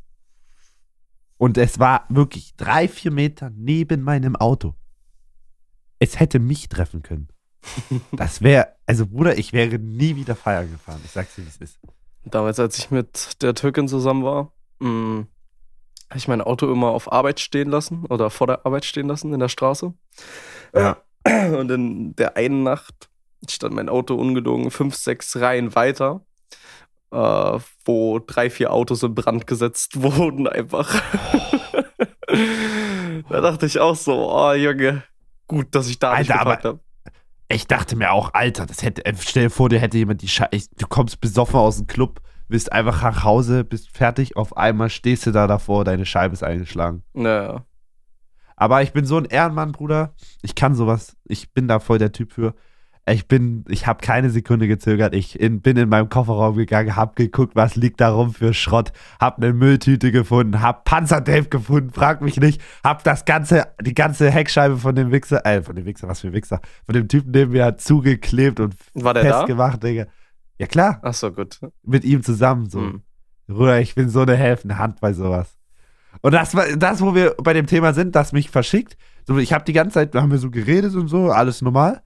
[1.38, 4.76] Und es war wirklich drei, vier Meter neben meinem Auto.
[6.00, 7.28] Es hätte mich treffen können.
[8.12, 11.02] Das wäre, also Bruder, ich wäre nie wieder feiern gefahren.
[11.06, 11.80] Ich sag's dir, wie es ist.
[12.26, 15.26] Damals, als ich mit der Türkin zusammen war, mh,
[16.10, 19.34] habe ich mein Auto immer auf Arbeit stehen lassen oder vor der Arbeit stehen lassen
[19.34, 19.94] in der Straße.
[20.74, 20.98] Ja.
[21.26, 23.10] Und in der einen Nacht
[23.50, 26.22] stand mein Auto ungelogen fünf, sechs Reihen weiter,
[27.12, 30.94] äh, wo drei, vier Autos in Brand gesetzt wurden einfach.
[33.30, 35.04] da dachte ich auch so, oh Junge,
[35.48, 36.80] gut, dass ich da nicht Alter, aber- geparkt habe.
[37.54, 40.28] Ich dachte mir auch, Alter, das hätte, äh, stell dir vor, dir hätte jemand die
[40.28, 44.90] Scheiße, du kommst besoffen aus dem Club, bist einfach nach Hause, bist fertig, auf einmal
[44.90, 47.04] stehst du da davor, deine Scheibe ist eingeschlagen.
[47.14, 47.66] Naja.
[48.56, 50.14] Aber ich bin so ein Ehrenmann, Bruder.
[50.42, 51.16] Ich kann sowas.
[51.26, 52.56] Ich bin da voll der Typ für.
[53.06, 55.14] Ich bin, ich habe keine Sekunde gezögert.
[55.14, 58.94] Ich in, bin in meinem Kofferraum gegangen, hab geguckt, was liegt da rum für Schrott,
[59.20, 64.32] hab eine Mülltüte gefunden, hab Panzertape gefunden, frag mich nicht, hab das ganze, die ganze
[64.32, 67.32] Heckscheibe von dem Wichser, äh, von dem Wichser, was für ein Wichser, von dem Typen
[67.32, 69.38] neben mir zugeklebt und War der da?
[69.40, 70.06] festgemacht, Digga.
[70.58, 71.60] Ja klar, Ach so, gut.
[71.84, 72.80] mit ihm zusammen so.
[72.80, 73.02] Hm.
[73.48, 75.58] Bruder, ich bin so eine helfende Hand bei sowas.
[76.22, 78.96] Und das, war- das, wo wir bei dem Thema sind, das mich verschickt.
[79.28, 82.02] So, ich habe die ganze Zeit, da haben wir so geredet und so, alles normal.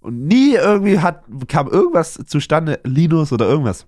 [0.00, 3.86] Und nie irgendwie hat, kam irgendwas zustande, Linus oder irgendwas.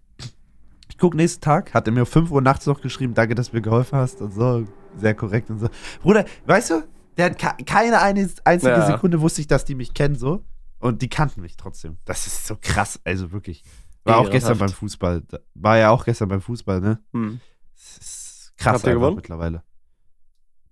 [0.88, 3.50] Ich gucke nächsten Tag, hat er mir um 5 Uhr nachts noch geschrieben, danke, dass
[3.50, 5.68] du mir geholfen hast und so, sehr korrekt und so.
[6.02, 6.82] Bruder, weißt du,
[7.16, 8.86] der hat keine eine einzige Ja.
[8.86, 10.44] Sekunde wusste ich, dass die mich kennen so
[10.80, 11.96] und die kannten mich trotzdem.
[12.04, 13.64] Das ist so krass, also wirklich.
[14.04, 14.68] War auch gestern beim.
[14.68, 15.22] Fußball,
[15.54, 16.98] war ja auch gestern beim Fußball, ne?
[17.12, 17.40] Hm.
[17.74, 19.16] Das ist krass Habt ihr einfach gewonnen?
[19.16, 19.62] mittlerweile.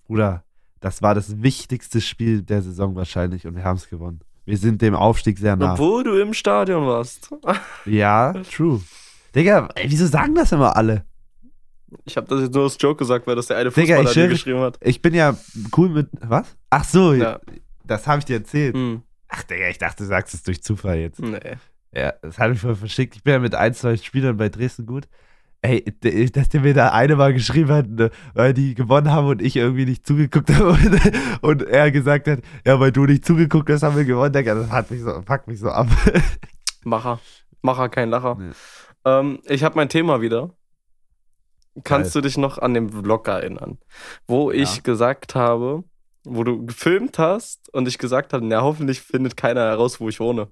[0.05, 0.45] Bruder,
[0.81, 4.21] das war das wichtigste Spiel der Saison wahrscheinlich und wir haben es gewonnen.
[4.45, 5.75] Wir sind dem Aufstieg sehr nah.
[5.75, 7.31] Obwohl du im Stadion warst.
[7.85, 8.81] Ja, true.
[9.35, 11.05] Digga, ey, wieso sagen das immer alle?
[12.05, 14.27] Ich habe das jetzt nur als Joke gesagt, weil das der eine Digga, ich Fußballer
[14.27, 14.79] dir geschrieben hat.
[14.81, 15.37] Ich bin ja
[15.77, 16.09] cool mit.
[16.21, 16.57] Was?
[16.71, 17.41] Ach so, Ja.
[17.85, 18.75] das habe ich dir erzählt.
[18.75, 19.03] Hm.
[19.29, 21.21] Ach, Digga, ich dachte, du sagst es durch Zufall jetzt.
[21.21, 21.39] Nee.
[21.93, 23.17] Ja, das hat mich voll verschickt.
[23.17, 25.09] Ich bin ja mit ein, zwei Spielern bei Dresden gut.
[25.63, 25.85] Ey,
[26.33, 29.57] dass der mir da eine mal geschrieben hat, ne, weil die gewonnen haben und ich
[29.57, 33.83] irgendwie nicht zugeguckt habe und, und er gesagt hat, ja, weil du nicht zugeguckt hast,
[33.83, 34.33] haben wir gewonnen.
[34.33, 35.87] Das hat mich so, packt mich so ab.
[36.85, 37.21] Macher.
[37.61, 38.37] Macher, kein Lacher.
[38.39, 38.51] Nee.
[39.05, 40.51] Ähm, ich habe mein Thema wieder.
[41.85, 42.23] Kannst Geil.
[42.23, 43.79] du dich noch an den Vlog erinnern,
[44.27, 44.83] wo ich Ja.
[44.83, 45.85] gesagt habe,
[46.25, 50.21] wo du gefilmt hast und ich gesagt habe, na hoffentlich findet keiner heraus, wo ich
[50.21, 50.49] wohne.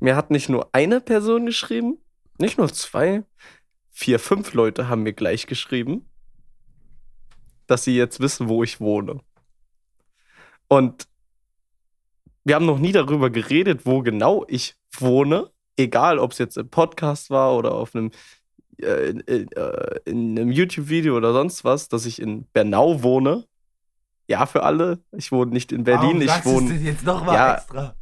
[0.00, 1.98] Mir hat nicht nur eine Person geschrieben,
[2.38, 3.24] nicht nur zwei,
[3.90, 6.08] vier, fünf Leute haben mir gleich geschrieben,
[7.66, 9.20] dass sie jetzt wissen, wo ich wohne.
[10.68, 11.08] Und
[12.44, 15.50] wir haben noch nie darüber geredet, wo genau ich wohne.
[15.76, 18.10] Egal, ob es jetzt im Podcast war oder auf einem,
[18.80, 19.20] äh, in,
[19.52, 23.46] äh, in einem YouTube-Video oder sonst was, dass ich in Bernau wohne.
[24.28, 25.02] Ja, für alle.
[25.12, 26.20] Ich wohne nicht in Berlin.
[26.20, 26.74] ich wohne.
[26.74, 27.54] jetzt noch Ja.
[27.56, 27.94] extra?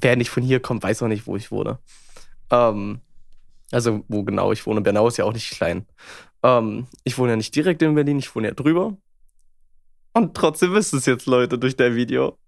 [0.00, 1.78] Wer nicht von hier kommt, weiß auch nicht, wo ich wohne.
[2.50, 3.00] Ähm,
[3.72, 4.80] also, wo genau ich wohne.
[4.80, 5.86] Bernau ist ja auch nicht klein.
[6.42, 8.96] Ähm, ich wohne ja nicht direkt in Berlin, ich wohne ja drüber.
[10.12, 12.38] Und trotzdem wissen es jetzt Leute durch der Video.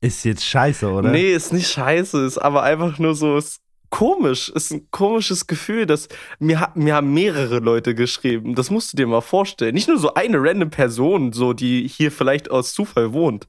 [0.00, 1.10] Ist jetzt scheiße, oder?
[1.10, 5.86] Nee, ist nicht scheiße, ist aber einfach nur so, ist komisch, ist ein komisches Gefühl,
[5.86, 8.54] dass mir, mir haben mehrere Leute geschrieben.
[8.54, 9.74] Das musst du dir mal vorstellen.
[9.74, 13.48] Nicht nur so eine random Person, so die hier vielleicht aus Zufall wohnt.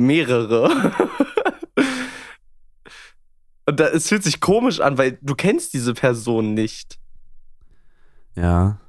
[0.00, 0.92] Mehrere.
[3.66, 6.98] Und da, es fühlt sich komisch an, weil du kennst diese Person nicht.
[8.34, 8.80] Ja.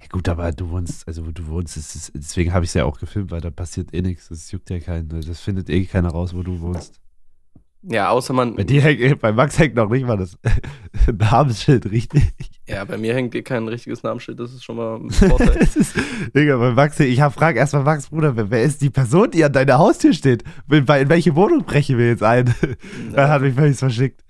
[0.00, 2.84] Ja, gut, aber du wohnst, also wo du wohnst, ist, deswegen habe ich es ja
[2.84, 4.28] auch gefilmt, weil da passiert eh nichts.
[4.28, 5.08] Das juckt ja keinen.
[5.08, 7.00] Das findet eh keiner raus, wo du wohnst.
[7.82, 8.56] Ja, außer man.
[8.56, 10.36] Bei dir hängt, bei Max hängt noch nicht mal das
[11.06, 12.22] Namensschild richtig.
[12.66, 15.56] Ja, bei mir hängt hier kein richtiges Namensschild, das ist schon mal ein Vorteil.
[15.56, 15.94] ist,
[16.34, 19.44] Digga, bei Max, ich hab, frag erstmal Max, Bruder, wer, wer ist die Person, die
[19.44, 20.42] an deiner Haustür steht?
[20.68, 22.52] In, in welche Wohnung brechen wir jetzt ein?
[23.12, 24.22] Dann hat mich völlig verschickt.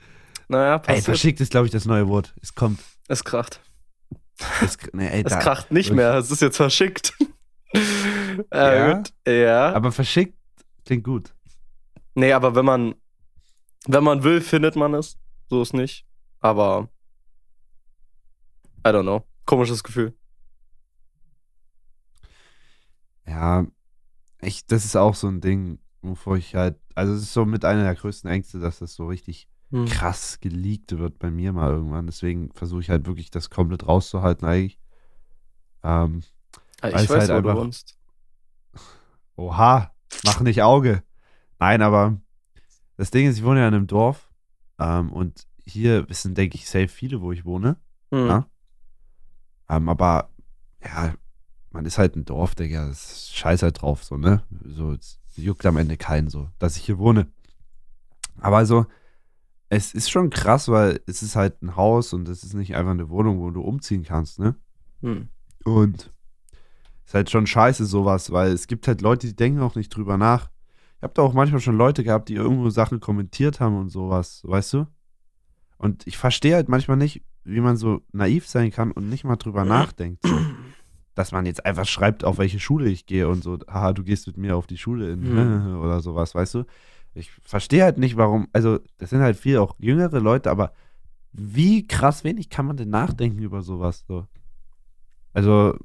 [0.48, 1.04] naja, Ey, passiert.
[1.06, 2.34] verschickt ist, glaube ich, das neue Wort.
[2.42, 2.80] Es kommt.
[3.08, 3.60] es kracht.
[4.62, 5.96] Es, nee, ey, Es da, kracht nicht wirklich.
[5.96, 7.14] mehr, es ist jetzt verschickt.
[8.52, 8.90] Ja?
[8.92, 9.12] äh, gut.
[9.26, 9.72] Ja.
[9.74, 10.34] Aber verschickt
[10.86, 11.34] klingt gut.
[12.14, 12.94] nee, aber wenn man,
[13.86, 15.18] wenn man will, findet man es.
[15.48, 16.06] So ist nicht.
[16.40, 16.88] Aber
[18.86, 19.24] I don't know.
[19.46, 20.14] Komisches Gefühl.
[23.26, 23.66] Ja,
[24.40, 27.64] ich, das ist auch so ein Ding, wovor ich halt, also es ist so mit
[27.64, 29.84] einer der größten Ängste, dass das so richtig Hm.
[29.84, 32.06] krass geleakt wird bei mir mal irgendwann.
[32.06, 34.78] Deswegen versuche ich halt wirklich das komplett rauszuhalten eigentlich.
[35.82, 36.22] Ähm,
[36.80, 37.98] Ah, Ich weiß, halt wo du einfach- wohnst.
[39.36, 39.92] oha,
[40.24, 41.02] mach nicht Auge.
[41.58, 42.18] Nein, aber
[42.98, 44.28] das Ding ist, ich wohne ja in einem Dorf
[44.78, 47.76] ähm, und hier wissen, denke ich, safe viele, wo ich wohne.
[48.10, 48.26] Hm.
[48.26, 48.46] Ja.
[49.70, 50.30] Ähm, aber
[50.84, 51.14] ja,
[51.70, 52.88] man ist halt ein Dorf, Digga.
[52.88, 54.42] Das ist scheiß halt drauf, so, ne?
[54.64, 57.28] So, es juckt am Ende keinen so, dass ich hier wohne.
[58.40, 58.86] Aber also,
[59.68, 62.92] es ist schon krass, weil es ist halt ein Haus und es ist nicht einfach
[62.92, 64.56] eine Wohnung, wo du umziehen kannst, ne?
[65.02, 65.28] Hm.
[65.64, 66.12] Und
[67.04, 70.16] ist halt schon scheiße sowas, weil es gibt halt Leute, die denken auch nicht drüber
[70.16, 70.50] nach.
[70.98, 74.42] Ich habe da auch manchmal schon Leute gehabt, die irgendwo Sachen kommentiert haben und sowas,
[74.44, 74.86] weißt du?
[75.76, 79.36] Und ich verstehe halt manchmal nicht, wie man so naiv sein kann und nicht mal
[79.36, 80.26] drüber nachdenkt.
[80.26, 80.36] So.
[81.14, 84.26] Dass man jetzt einfach schreibt, auf welche Schule ich gehe und so, haha, du gehst
[84.26, 85.80] mit mir auf die Schule in, Hm.
[85.80, 86.64] oder sowas, weißt du?
[87.14, 90.72] Ich verstehe halt nicht, warum, also das sind halt viel auch jüngere Leute, aber
[91.32, 94.26] wie krass wenig kann man denn nachdenken über sowas so?
[95.32, 95.76] Also,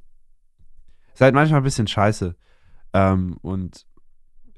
[1.14, 2.36] ist halt manchmal ein bisschen scheiße.
[2.93, 3.86] Ähm, und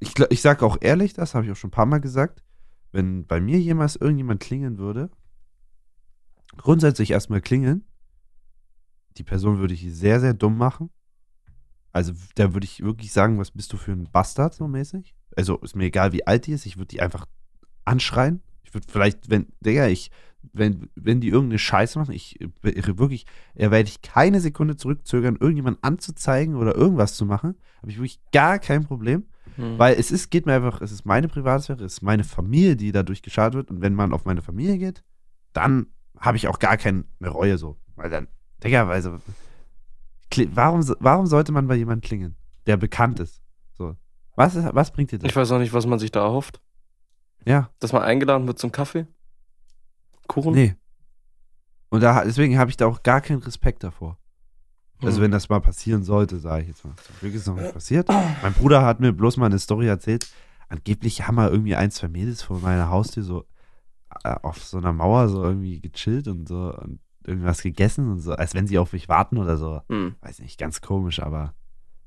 [0.06, 2.44] ich, ich sag auch ehrlich, das habe ich auch schon ein paar Mal gesagt,
[2.92, 5.10] wenn bei mir jemals irgendjemand klingeln würde,
[6.58, 7.86] grundsätzlich erstmal klingeln,
[9.18, 10.90] die Person würde ich sehr, sehr dumm machen.
[11.92, 15.16] Also, da würde ich wirklich sagen, was bist du für ein Bastard, so mäßig?
[15.36, 17.26] Also, ist mir egal, wie alt die ist, ich würde die einfach
[17.86, 18.42] anschreien.
[18.64, 20.12] Ich würde vielleicht, wenn, Digga, ich
[20.54, 22.50] wenn, wenn die irgendeine Scheiße machen, ich äh,
[22.98, 23.26] wirklich,
[23.56, 27.56] ja, werde ich keine Sekunde zurückzögern, irgendjemanden anzuzeigen oder irgendwas zu machen.
[27.82, 29.26] Habe ich wirklich gar kein Problem.
[29.56, 29.78] Hm.
[29.80, 32.92] Weil es ist, geht mir einfach, es ist meine Privatsphäre, es ist meine Familie, die
[32.92, 33.72] dadurch geschadet wird.
[33.72, 35.04] Und wenn man auf meine Familie geht,
[35.54, 35.88] dann
[36.20, 37.78] habe ich auch gar keine Reue so.
[37.96, 38.28] Weil dann,
[38.64, 39.18] Digga, also,
[40.32, 42.36] kli- warum, warum sollte man bei jemandem klingen,
[42.66, 43.42] der bekannt ist?
[43.78, 43.96] So.
[44.36, 45.30] Was, ist, was bringt dir das?
[45.30, 46.60] Ich weiß auch nicht, was man sich da erhofft.
[47.46, 49.06] Ja, Dass man eingeladen wird zum Kaffee?
[50.28, 50.54] Kuchen?
[50.54, 50.76] nee.
[51.90, 54.18] Und da, deswegen habe ich da auch gar keinen Respekt davor.
[55.02, 55.24] Also Hm.
[55.24, 56.94] wenn das mal passieren sollte, sage ich jetzt mal.
[57.04, 58.08] Zum Glück ist noch nicht passiert.
[58.08, 60.28] Mein Bruder hat mir bloß mal eine Story erzählt.
[60.70, 63.46] Angeblich haben wir irgendwie ein, zwei Mädels vor meiner Haustür so
[64.24, 68.34] äh, auf so einer Mauer so irgendwie gechillt und so und irgendwas gegessen und so,
[68.34, 69.82] als wenn sie auf mich warten oder so.
[69.90, 70.16] Hm.
[70.22, 71.54] Weiß nicht, ganz komisch, aber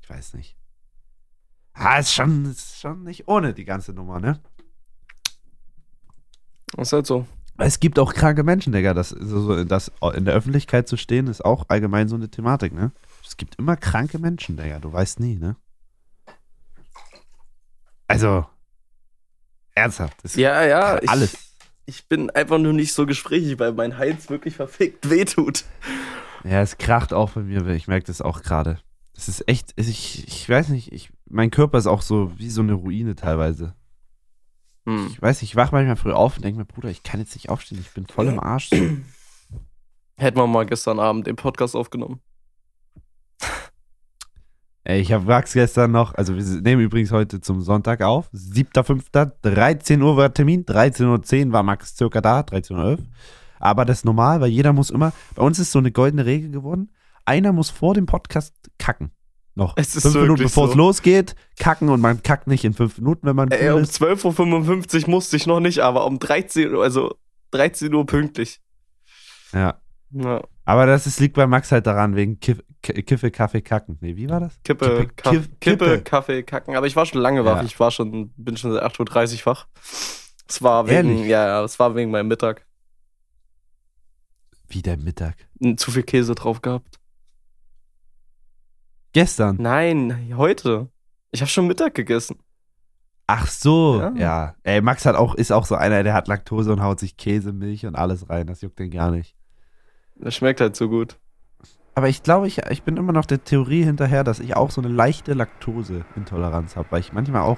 [0.01, 0.55] ich weiß nicht.
[1.73, 4.39] Ah, ist schon, ist schon nicht ohne die ganze Nummer, ne?
[6.77, 7.25] Ist halt so.
[7.59, 8.93] Es gibt auch kranke Menschen, Digga.
[8.93, 12.91] Das, so, das in der Öffentlichkeit zu stehen, ist auch allgemein so eine Thematik, ne?
[13.25, 14.79] Es gibt immer kranke Menschen, Digga.
[14.79, 15.55] Du weißt nie, ne?
[18.07, 18.45] Also,
[19.75, 20.17] ernsthaft.
[20.23, 21.01] Es Ja, ja.
[21.01, 21.37] Ich, alles.
[21.85, 25.65] ich bin einfach nur nicht so gesprächig, weil mein Hals wirklich verfickt wehtut.
[26.45, 27.65] Ja, es kracht auch bei mir.
[27.67, 28.79] Ich merke das auch gerade.
[29.15, 32.61] Es ist echt, ich, ich weiß nicht, ich, mein Körper ist auch so wie so
[32.61, 33.75] eine Ruine teilweise.
[34.89, 35.07] Hm.
[35.11, 37.49] Ich weiß ich wach manchmal früh auf und denke mir, Bruder, ich kann jetzt nicht
[37.49, 38.71] aufstehen, ich bin voll im Arsch.
[40.17, 42.21] Hätten wir mal gestern Abend den Podcast aufgenommen.
[44.83, 49.31] Ey, ich habe Wachs gestern noch, also wir nehmen übrigens heute zum Sonntag auf, 7.5.,
[49.43, 52.97] 13 Uhr war Termin, 13.10 Uhr war Max circa da, 13.11 Uhr.
[53.59, 56.49] Aber das ist normal, weil jeder muss immer, bei uns ist so eine goldene Regel
[56.49, 56.89] geworden,
[57.25, 59.11] einer muss vor dem Podcast kacken.
[59.55, 59.73] Noch.
[59.75, 60.77] Es ist fünf Minuten bevor es so.
[60.77, 64.01] losgeht, kacken und man kackt nicht in fünf Minuten, wenn man Ey, cool um ist.
[64.01, 67.15] 12.55 Uhr musste ich noch nicht, aber um 13 Uhr, also
[67.51, 68.61] 13 Uhr pünktlich.
[69.51, 69.79] Ja.
[70.11, 70.41] Ja.
[70.65, 73.97] Aber das ist, liegt bei Max halt daran, wegen Kiff, Kiffe, Kaffee, Kacken.
[74.01, 74.59] Nee, wie war das?
[74.63, 76.01] Kippe, Kippe, Kaff- Kippe, Kippe.
[76.03, 76.75] Kaffee, Kacken.
[76.75, 77.57] Aber ich war schon lange wach.
[77.57, 77.63] Ja.
[77.63, 79.67] Ich war schon, bin schon seit 8.30 Uhr wach.
[80.47, 81.27] Es war wegen, Ehrlich?
[81.27, 82.65] ja, es war wegen meinem Mittag.
[84.67, 85.35] Wie der Mittag.
[85.77, 86.98] Zu viel Käse drauf gehabt.
[89.13, 89.57] Gestern.
[89.59, 90.89] Nein, heute.
[91.31, 92.37] Ich habe schon Mittag gegessen.
[93.27, 94.11] Ach so, Ja.
[94.15, 94.55] ja.
[94.63, 97.53] Ey, Max hat auch, ist auch so einer, der hat Laktose und haut sich Käse,
[97.53, 98.47] Milch und alles rein.
[98.47, 99.35] Das juckt den gar nicht.
[100.15, 101.17] Das schmeckt halt so gut.
[101.95, 104.81] Aber ich glaube, ich, ich bin immer noch der Theorie hinterher, dass ich auch so
[104.81, 107.57] eine leichte Laktoseintoleranz habe, weil ich manchmal auch,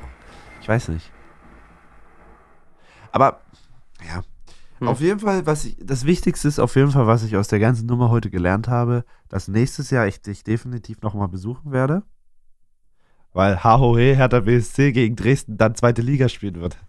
[0.61, 1.11] ich weiß nicht.
[3.11, 3.41] Aber,
[4.07, 4.21] ja.
[4.81, 4.87] Hm.
[4.87, 7.59] Auf jeden Fall, was ich, das Wichtigste ist auf jeden Fall, was ich aus der
[7.59, 12.01] ganzen Nummer heute gelernt habe, dass nächstes Jahr ich dich definitiv nochmal besuchen werde.
[13.31, 16.77] Weil HOE Hertha BSC gegen Dresden dann zweite Liga spielen wird.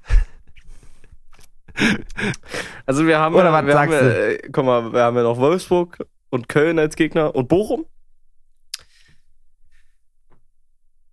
[2.84, 4.34] Also wir haben, Oder was wir haben sagst ja, du?
[4.34, 7.86] äh, guck mal, wir haben ja noch Wolfsburg und Köln als Gegner und Bochum.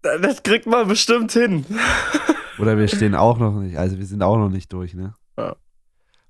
[0.02, 1.66] Das kriegt man bestimmt hin.
[2.58, 5.14] Oder wir stehen auch noch nicht, also wir sind auch noch nicht durch, ne?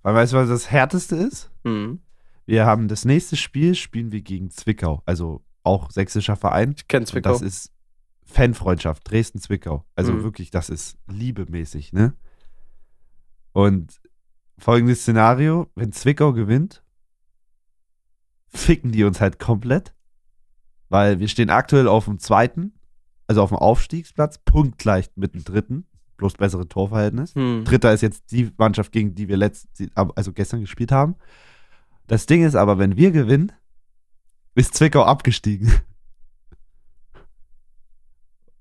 [0.01, 1.51] Weil weißt du, was das Härteste ist?
[1.63, 1.99] Hm.
[2.45, 6.73] Wir haben das nächste Spiel, spielen wir gegen Zwickau, also auch sächsischer Verein.
[6.75, 7.31] Ich kenne Und Zwickau.
[7.31, 7.71] das ist
[8.25, 9.85] Fanfreundschaft, Dresden-Zwickau.
[9.95, 10.23] Also Mhm.
[10.23, 12.13] wirklich, das ist liebemäßig, ne?
[13.51, 13.99] Und
[14.57, 16.83] folgendes Szenario, wenn Zwickau gewinnt,
[18.47, 19.93] ficken die uns halt komplett,
[20.89, 22.73] weil wir stehen aktuell auf dem zweiten,
[23.27, 25.85] also auf dem Aufstiegsplatz, punktgleich mit dem dritten,
[26.19, 27.33] bloß bessere Torverhältnis.
[27.33, 27.63] Hm.
[27.65, 31.15] Dritter ist jetzt die Mannschaft, gegen die wir letzt, also gestern gespielt haben.
[32.05, 33.51] Das Ding ist aber, wenn wir gewinnen,
[34.53, 35.71] ist Zwickau abgestiegen.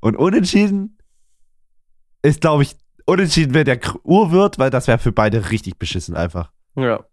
[0.00, 0.96] Und unentschieden
[2.22, 6.14] ist, glaube ich, unentschieden wäre der K- Urwirt, weil das wäre für beide richtig beschissen
[6.14, 6.52] einfach.
[6.76, 7.04] Ja.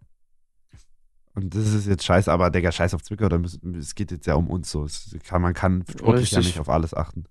[1.33, 4.35] Und das ist jetzt scheiße, aber Digga, scheiß auf Zwickau, müssen, es geht jetzt ja
[4.35, 4.85] um uns so.
[4.85, 7.25] Es kann, man kann sportlich ja nicht auf alles achten.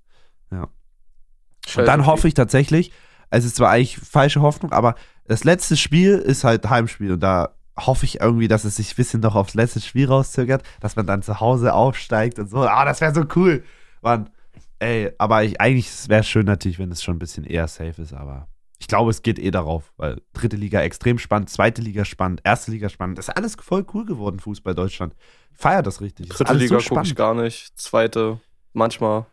[1.67, 2.93] Und Scheiß dann hoffe ich tatsächlich,
[3.31, 4.95] es ist zwar eigentlich falsche Hoffnung, aber
[5.27, 8.97] das letzte Spiel ist halt Heimspiel und da hoffe ich irgendwie, dass es sich ein
[8.97, 12.59] bisschen noch aufs letzte Spiel rauszögert, dass man dann zu Hause aufsteigt und so.
[12.59, 13.65] Ah, das wäre so cool.
[14.03, 14.31] Mann,
[14.79, 18.01] ey, aber ich, eigentlich wäre es schön natürlich, wenn es schon ein bisschen eher safe
[18.01, 18.49] ist, aber
[18.79, 22.71] ich glaube, es geht eh darauf, weil dritte Liga extrem spannend, zweite Liga spannend, erste
[22.71, 23.19] Liga spannend.
[23.19, 25.15] Das ist alles voll cool geworden, Fußball Deutschland.
[25.53, 26.29] Ich feier das richtig.
[26.29, 27.17] Dritte Liga so gucke ich spannend.
[27.17, 27.79] gar nicht.
[27.79, 28.41] Zweite,
[28.73, 29.27] manchmal.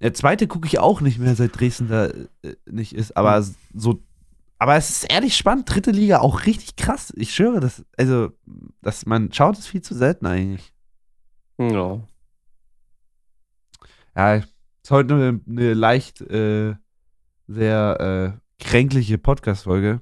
[0.00, 3.16] Der zweite gucke ich auch nicht mehr, seit Dresden da äh, nicht ist.
[3.16, 3.42] Aber
[3.74, 4.02] so,
[4.58, 5.72] aber es ist ehrlich spannend.
[5.72, 7.12] Dritte Liga auch richtig krass.
[7.16, 8.30] Ich schwöre, das, also,
[8.82, 10.72] dass man schaut es viel zu selten eigentlich.
[11.58, 12.00] Ja.
[14.16, 16.74] Ja, ist heute eine, eine leicht äh,
[17.46, 20.00] sehr äh, kränkliche Podcast-Folge.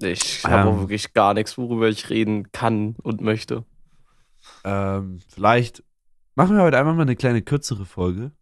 [0.00, 0.74] Ich habe Ähm.
[0.74, 3.64] auch wirklich gar nichts, worüber ich reden kann und möchte.
[4.64, 5.82] Ähm, vielleicht
[6.34, 8.32] machen wir heute einfach mal eine kleine kürzere Folge,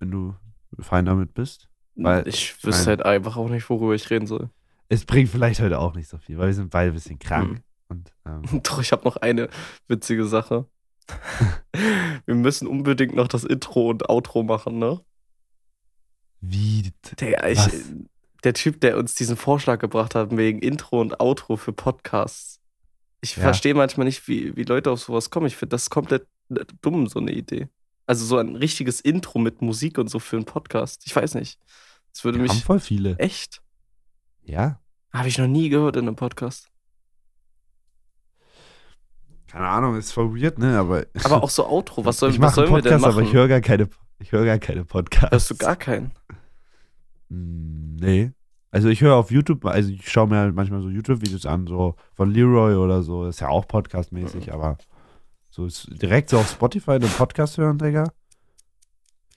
[0.00, 0.34] wenn du
[0.80, 1.68] fein damit bist.
[1.94, 4.50] Weil- ich wüsste halt einfach auch nicht, worüber ich reden soll.
[4.88, 7.58] Es bringt vielleicht heute auch nicht so viel, weil wir sind beide ein bisschen krank.
[7.58, 7.62] Hm.
[7.88, 9.48] Und ähm, Doch, ich habe noch eine
[9.86, 10.66] witzige Sache.
[12.26, 15.00] Wir müssen unbedingt noch das Intro und Outro machen, ne?
[16.40, 16.92] wie?
[17.20, 17.58] Der, ich,
[18.44, 22.60] der Typ, der uns diesen Vorschlag gebracht hat, wegen Intro und Outro für Podcasts.
[23.20, 23.42] Ich Ja.
[23.42, 25.46] verstehe manchmal nicht, wie, wie Leute auf sowas kommen.
[25.46, 26.26] Ich finde das komplett
[26.80, 27.68] dumm, so eine Idee.
[28.10, 31.02] Also so ein richtiges Intro mit Musik und so für einen Podcast.
[31.06, 31.60] Ich weiß nicht.
[32.12, 33.16] Das würde Wir haben mich voll viele.
[33.18, 33.62] echt.
[34.42, 34.80] Ja.
[35.12, 36.66] Habe ich noch nie gehört in einem Podcast.
[39.46, 40.76] Keine Ahnung, ist voll weird, ne?
[40.76, 42.04] Aber, Aber auch so Outro.
[42.04, 43.12] Was, soll, ich was sollen wir denn Podcast, machen?
[43.12, 43.88] aber ich höre gar keine,
[44.18, 45.30] ich höre gar keine Podcasts.
[45.30, 46.10] Hörst du gar keinen?
[47.28, 48.32] Mm, Nee.
[48.72, 51.94] Also ich höre auf YouTube, also ich schaue mir halt manchmal so YouTube-Videos an, so
[52.14, 53.26] von Leroy oder so.
[53.26, 54.78] Ist ja auch Podcast-mäßig, aber
[55.68, 58.12] so direkt so auf Spotify einen Podcast hören, Digga.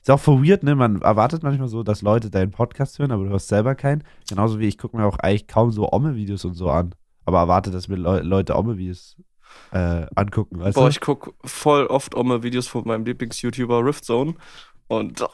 [0.01, 0.75] Ist auch voll weird, ne?
[0.75, 4.03] Man erwartet manchmal so, dass Leute deinen Podcast hören, aber du hörst selber keinen.
[4.27, 6.93] Genauso wie ich gucke mir auch eigentlich kaum so Omme-Videos und so an.
[7.25, 9.15] Aber erwarte, dass mir Leu Leute Omme-Videos
[9.71, 10.89] äh, angucken, weißt Boah, du?
[10.89, 14.35] ich gucke voll oft auch mal Videos von meinem Lieblings-YouTuber Riftzone.
[14.87, 15.21] Und.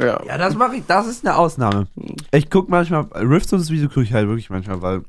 [0.00, 0.24] ja.
[0.24, 1.88] Ja, das mache ich, das ist eine Ausnahme.
[2.30, 5.02] Ich gucke manchmal, Riftzones Video gucke ich halt wirklich manchmal, weil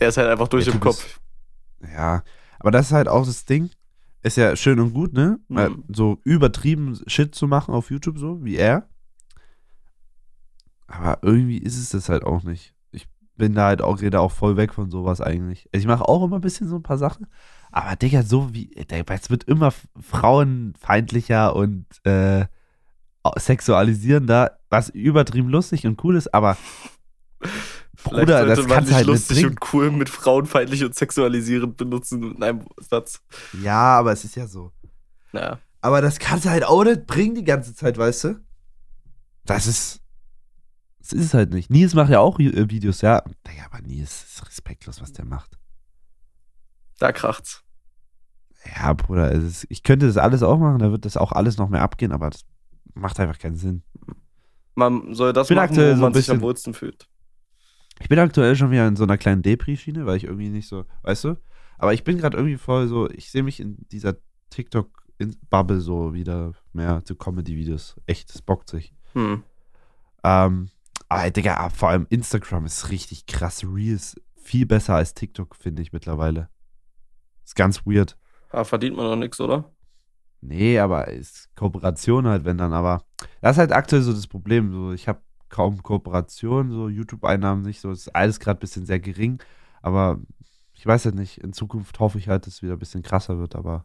[0.00, 1.20] Der ist halt einfach durch im Kopf.
[1.94, 2.22] Ja,
[2.58, 3.70] aber das ist halt auch das Ding.
[4.22, 5.40] Ist ja schön und gut, ne?
[5.48, 5.84] Mhm.
[5.88, 8.88] So übertrieben Shit zu machen auf YouTube, so wie er.
[10.86, 12.74] Aber irgendwie ist es das halt auch nicht.
[12.92, 15.68] Ich bin da halt auch, rede auch voll weg von sowas eigentlich.
[15.72, 17.26] Also ich mache auch immer ein bisschen so ein paar Sachen.
[17.72, 22.44] Aber Digga, so wie, es wird immer frauenfeindlicher und äh,
[23.38, 26.56] sexualisierender, was übertrieben lustig und cool ist, aber
[28.02, 29.50] Vielleicht Bruder, das man nicht halt nicht lustig bringen.
[29.50, 33.22] und cool mit frauenfeindlich und sexualisierend benutzen in einem Satz.
[33.62, 34.72] Ja, aber es ist ja so.
[35.32, 35.58] Naja.
[35.80, 38.40] Aber das kannst du halt auch nicht bringen die ganze Zeit, weißt du?
[39.44, 40.00] Das ist.
[41.00, 41.68] Das ist es halt nicht.
[41.68, 43.22] Nils macht ja auch äh, Videos, ja.
[43.46, 45.58] Digga, aber Nils ist respektlos, was der macht.
[46.98, 47.64] Da kracht's.
[48.76, 51.68] Ja, Bruder, ist, ich könnte das alles auch machen, da wird das auch alles noch
[51.68, 52.44] mehr abgehen, aber das
[52.94, 53.82] macht einfach keinen Sinn.
[54.76, 57.08] Man soll das bin machen, wo so man sich am wohlsten fühlt.
[58.02, 60.84] Ich bin aktuell schon wieder in so einer kleinen Depri-Schiene, weil ich irgendwie nicht so,
[61.02, 61.36] weißt du?
[61.78, 64.16] Aber ich bin gerade irgendwie voll so, ich sehe mich in dieser
[64.50, 67.94] TikTok-Bubble so wieder mehr zu Comedy-Videos.
[68.06, 68.92] Echt, das bockt sich.
[69.12, 69.44] Hm.
[70.24, 70.68] Ähm,
[71.08, 73.64] aber Digga, vor allem Instagram ist richtig krass.
[73.64, 76.48] Reels viel besser als TikTok, finde ich mittlerweile.
[77.44, 78.18] Ist ganz weird.
[78.50, 79.72] Da verdient man doch nichts, oder?
[80.40, 83.04] Nee, aber ist Kooperation halt, wenn dann, aber
[83.40, 84.72] das ist halt aktuell so das Problem.
[84.72, 85.22] So, ich habe
[85.52, 89.40] kaum Kooperation, so YouTube-Einnahmen nicht, so ist alles gerade ein bisschen sehr gering.
[89.82, 90.18] Aber
[90.72, 93.38] ich weiß halt nicht, in Zukunft hoffe ich halt, dass es wieder ein bisschen krasser
[93.38, 93.84] wird, aber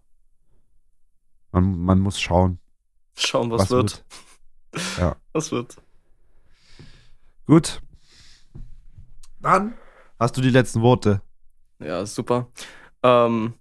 [1.52, 2.60] man, man muss schauen,
[3.16, 4.06] Schauen, was, was, wird.
[4.72, 4.98] wird.
[4.98, 5.16] Ja.
[5.34, 5.78] Was wird.
[7.46, 7.82] Gut.
[9.40, 9.76] Dann
[10.20, 11.22] hast du die letzten Worte.
[11.80, 12.48] Ja, super.
[13.04, 13.54] Ähm,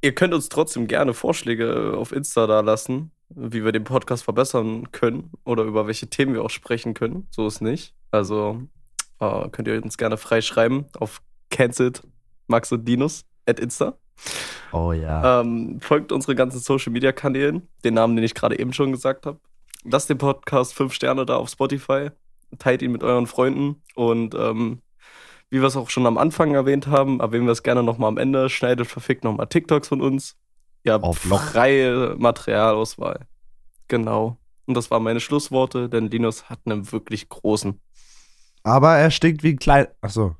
[0.00, 4.90] ihr könnt uns trotzdem gerne Vorschläge auf Insta da lassen, wie wir den Podcast verbessern
[4.92, 7.26] können oder über welche Themen wir auch sprechen können.
[7.30, 7.94] So ist nicht.
[8.10, 8.62] Also
[9.20, 11.20] äh, könnt ihr uns gerne freischreiben auf
[11.50, 12.02] cancelled
[12.46, 13.98] Max und Dinos at Insta.
[14.72, 15.40] Oh ja.
[15.40, 19.26] Ähm, folgt unsere ganzen Social Media Kanälen, den Namen, den ich gerade eben schon gesagt
[19.26, 19.38] habe.
[19.84, 22.10] Lasst dem Podcast fünf Sterne da auf Spotify,
[22.58, 24.82] teilt ihn mit euren Freunden und ähm,
[25.50, 28.18] wie wir es auch schon am Anfang erwähnt haben, erwähnen wir es gerne nochmal am
[28.18, 28.50] Ende.
[28.50, 30.36] Schneidet verfickt nochmal TikToks von uns.
[30.86, 33.26] Habt Auf freie Materialauswahl.
[33.88, 34.38] Genau.
[34.66, 37.80] Und das waren meine Schlussworte, denn Linus hat einen wirklich großen.
[38.62, 39.88] Aber er stinkt wie ein klein.
[40.00, 40.36] Achso.